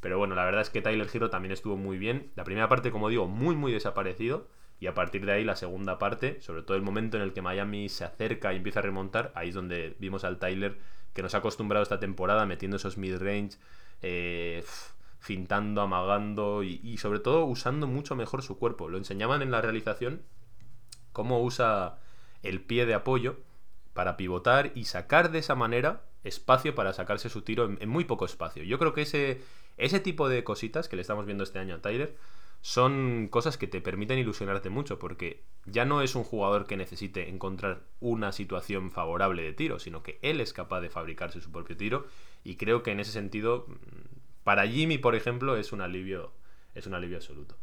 pero 0.00 0.18
bueno, 0.18 0.34
la 0.34 0.44
verdad 0.44 0.62
es 0.62 0.70
que 0.70 0.82
Tyler 0.82 1.08
Hero 1.12 1.30
también 1.30 1.52
estuvo 1.52 1.76
muy 1.76 1.98
bien. 1.98 2.30
La 2.36 2.44
primera 2.44 2.68
parte, 2.68 2.90
como 2.90 3.08
digo, 3.08 3.28
muy, 3.28 3.56
muy 3.56 3.72
desaparecido. 3.72 4.48
Y 4.80 4.86
a 4.86 4.94
partir 4.94 5.26
de 5.26 5.32
ahí, 5.32 5.44
la 5.44 5.56
segunda 5.56 5.98
parte, 5.98 6.40
sobre 6.40 6.62
todo 6.62 6.76
el 6.76 6.82
momento 6.82 7.18
en 7.18 7.22
el 7.22 7.34
que 7.34 7.42
Miami 7.42 7.90
se 7.90 8.04
acerca 8.04 8.52
y 8.54 8.56
empieza 8.56 8.80
a 8.80 8.82
remontar, 8.82 9.30
ahí 9.34 9.50
es 9.50 9.54
donde 9.54 9.94
vimos 9.98 10.24
al 10.24 10.38
Tyler 10.38 10.78
que 11.12 11.22
nos 11.22 11.34
ha 11.34 11.38
acostumbrado 11.38 11.82
esta 11.82 12.00
temporada 12.00 12.46
metiendo 12.46 12.76
esos 12.76 12.96
mid-range, 12.96 13.58
eh, 14.02 14.64
fintando, 15.20 15.82
amagando 15.82 16.64
y, 16.64 16.80
y, 16.82 16.96
sobre 16.96 17.20
todo 17.20 17.44
usando 17.44 17.86
mucho 17.86 18.16
mejor 18.16 18.42
su 18.42 18.58
cuerpo. 18.58 18.88
Lo 18.88 18.98
enseñaban 18.98 19.42
en 19.42 19.50
la 19.50 19.60
realización 19.60 20.22
cómo 21.12 21.42
usa 21.42 21.98
el 22.42 22.60
pie 22.60 22.86
de 22.86 22.94
apoyo 22.94 23.36
para 23.92 24.16
pivotar 24.16 24.72
y 24.74 24.86
sacar 24.86 25.30
de 25.30 25.40
esa 25.40 25.54
manera 25.54 26.02
espacio 26.24 26.74
para 26.74 26.92
sacarse 26.92 27.28
su 27.28 27.42
tiro 27.42 27.76
en, 27.78 27.88
muy 27.88 28.04
poco 28.04 28.24
espacio. 28.24 28.62
Yo 28.62 28.78
creo 28.78 28.92
que 28.92 29.02
ese, 29.02 29.40
ese 29.76 30.00
tipo 30.00 30.28
de 30.28 30.44
cositas 30.44 30.88
que 30.88 30.96
le 30.96 31.02
estamos 31.02 31.26
viendo 31.26 31.44
este 31.44 31.58
año 31.58 31.76
a 31.76 31.80
Tyler 31.80 32.16
son 32.62 33.28
cosas 33.28 33.56
que 33.56 33.66
te 33.66 33.80
permiten 33.80 34.18
ilusionarte 34.18 34.68
mucho, 34.68 34.98
porque 34.98 35.42
ya 35.64 35.86
no 35.86 36.02
es 36.02 36.14
un 36.14 36.24
jugador 36.24 36.66
que 36.66 36.76
necesite 36.76 37.30
encontrar 37.30 37.80
una 38.00 38.32
situación 38.32 38.90
favorable 38.90 39.42
de 39.42 39.54
tiro, 39.54 39.78
sino 39.78 40.02
que 40.02 40.18
él 40.20 40.42
es 40.42 40.52
capaz 40.52 40.82
de 40.82 40.90
fabricarse 40.90 41.40
su 41.40 41.50
propio 41.50 41.76
tiro, 41.76 42.06
y 42.44 42.56
creo 42.56 42.82
que 42.82 42.90
en 42.90 43.00
ese 43.00 43.12
sentido, 43.12 43.66
para 44.44 44.66
Jimmy, 44.66 44.98
por 44.98 45.14
ejemplo, 45.14 45.56
es 45.56 45.72
un 45.72 45.80
alivio, 45.80 46.32
es 46.74 46.86
un 46.86 46.94
alivio 46.94 47.16
absoluto. 47.18 47.56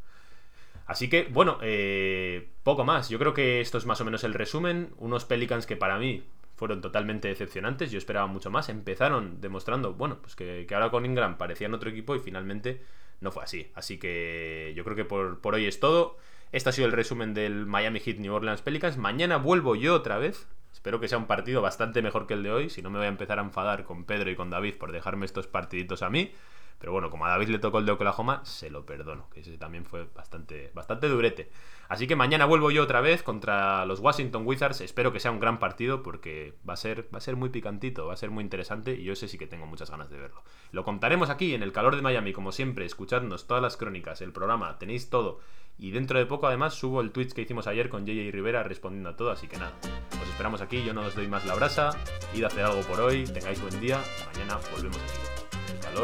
Así 0.87 1.09
que, 1.09 1.27
bueno, 1.29 1.59
eh, 1.61 2.49
poco 2.63 2.85
más. 2.85 3.09
Yo 3.09 3.19
creo 3.19 3.33
que 3.33 3.59
esto 3.59 3.77
es 3.77 3.85
más 3.85 3.99
o 3.99 4.05
menos 4.05 4.23
el 4.23 4.33
resumen. 4.33 4.93
Unos 4.97 5.25
Pelicans 5.25 5.65
que 5.65 5.75
para 5.75 5.97
mí 5.97 6.23
fueron 6.55 6.79
totalmente 6.79 7.27
decepcionantes. 7.27 7.91
Yo 7.91 7.97
esperaba 7.97 8.27
mucho 8.27 8.49
más. 8.49 8.69
Empezaron 8.69 9.41
demostrando, 9.41 9.93
bueno, 9.93 10.19
pues 10.21 10.35
que, 10.35 10.65
ahora 10.73 10.89
con 10.89 11.05
Ingram 11.05 11.37
parecían 11.37 11.73
otro 11.73 11.89
equipo 11.89 12.15
y 12.15 12.19
finalmente 12.19 12.81
no 13.19 13.31
fue 13.31 13.43
así. 13.43 13.69
Así 13.75 13.99
que 13.99 14.73
yo 14.77 14.85
creo 14.85 14.95
que 14.95 15.03
por, 15.03 15.41
por 15.41 15.55
hoy 15.55 15.65
es 15.65 15.81
todo. 15.81 16.17
Este 16.53 16.69
ha 16.69 16.71
sido 16.71 16.87
el 16.87 16.93
resumen 16.93 17.33
del 17.33 17.65
Miami 17.65 17.99
Heat 17.99 18.19
New 18.19 18.33
Orleans 18.33 18.61
Pelicans. 18.61 18.97
Mañana 18.97 19.35
vuelvo 19.35 19.75
yo 19.75 19.93
otra 19.93 20.17
vez. 20.17 20.47
Espero 20.71 21.01
que 21.01 21.09
sea 21.09 21.17
un 21.17 21.27
partido 21.27 21.61
bastante 21.61 22.01
mejor 22.01 22.27
que 22.27 22.33
el 22.35 22.43
de 22.43 22.51
hoy. 22.51 22.69
Si 22.69 22.81
no 22.81 22.89
me 22.89 22.97
voy 22.97 23.07
a 23.07 23.09
empezar 23.09 23.39
a 23.39 23.41
enfadar 23.41 23.83
con 23.83 24.05
Pedro 24.05 24.31
y 24.31 24.35
con 24.35 24.49
David 24.49 24.75
por 24.75 24.93
dejarme 24.93 25.25
estos 25.25 25.47
partiditos 25.47 26.01
a 26.01 26.09
mí. 26.09 26.31
Pero 26.79 26.91
bueno, 26.91 27.09
como 27.09 27.25
a 27.25 27.29
David 27.29 27.49
le 27.49 27.59
tocó 27.59 27.79
el 27.79 27.85
de 27.85 27.91
Oklahoma, 27.91 28.45
se 28.45 28.69
lo 28.69 28.85
perdono, 28.85 29.29
que 29.31 29.39
ese 29.39 29.57
también 29.57 29.85
fue 29.85 30.07
bastante, 30.15 30.71
bastante 30.75 31.07
durete. 31.07 31.49
Así 31.89 32.05
que 32.05 32.15
mañana 32.15 32.45
vuelvo 32.45 32.69
yo 32.69 32.83
otra 32.83 33.01
vez 33.01 33.23
contra 33.23 33.85
los 33.85 33.99
Washington 33.99 34.43
Wizards. 34.45 34.81
Espero 34.81 35.11
que 35.11 35.19
sea 35.19 35.31
un 35.31 35.39
gran 35.39 35.57
partido 35.57 36.03
porque 36.03 36.53
va 36.67 36.73
a 36.73 36.77
ser, 36.77 37.07
va 37.13 37.17
a 37.17 37.21
ser 37.21 37.35
muy 37.35 37.49
picantito, 37.49 38.05
va 38.05 38.13
a 38.13 38.17
ser 38.17 38.29
muy 38.29 38.43
interesante 38.43 38.93
y 38.93 39.03
yo 39.03 39.15
sé 39.15 39.27
sí 39.27 39.37
que 39.37 39.47
tengo 39.47 39.65
muchas 39.65 39.89
ganas 39.89 40.09
de 40.09 40.19
verlo. 40.19 40.43
Lo 40.71 40.83
contaremos 40.83 41.29
aquí 41.29 41.53
en 41.53 41.63
el 41.63 41.71
calor 41.71 41.95
de 41.95 42.01
Miami, 42.01 42.33
como 42.33 42.51
siempre, 42.51 42.85
escuchadnos 42.85 43.47
todas 43.47 43.63
las 43.63 43.77
crónicas, 43.77 44.21
el 44.21 44.33
programa, 44.33 44.77
tenéis 44.77 45.09
todo. 45.09 45.39
Y 45.79 45.91
dentro 45.91 46.17
de 46.17 46.25
poco 46.25 46.47
además 46.47 46.73
subo 46.73 47.01
el 47.01 47.11
tweet 47.11 47.27
que 47.27 47.41
hicimos 47.41 47.67
ayer 47.67 47.89
con 47.89 48.05
JJ 48.05 48.31
Rivera 48.31 48.63
respondiendo 48.63 49.09
a 49.09 49.15
todo, 49.15 49.31
así 49.31 49.47
que 49.47 49.57
nada. 49.57 49.73
Os 50.21 50.27
esperamos 50.27 50.61
aquí, 50.61 50.83
yo 50.83 50.93
no 50.93 51.01
os 51.01 51.15
doy 51.15 51.27
más 51.27 51.45
la 51.45 51.55
brasa, 51.55 51.91
id 52.33 52.43
a 52.43 52.47
hacer 52.47 52.65
algo 52.65 52.81
por 52.81 52.99
hoy, 52.99 53.25
tengáis 53.25 53.61
buen 53.61 53.79
día, 53.79 54.01
mañana 54.33 54.59
volvemos 54.73 54.97
aquí. 54.97 55.46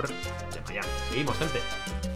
De 0.02 0.62
Miami. 0.68 0.90
Seguimos, 1.10 1.38
gente. 1.38 2.13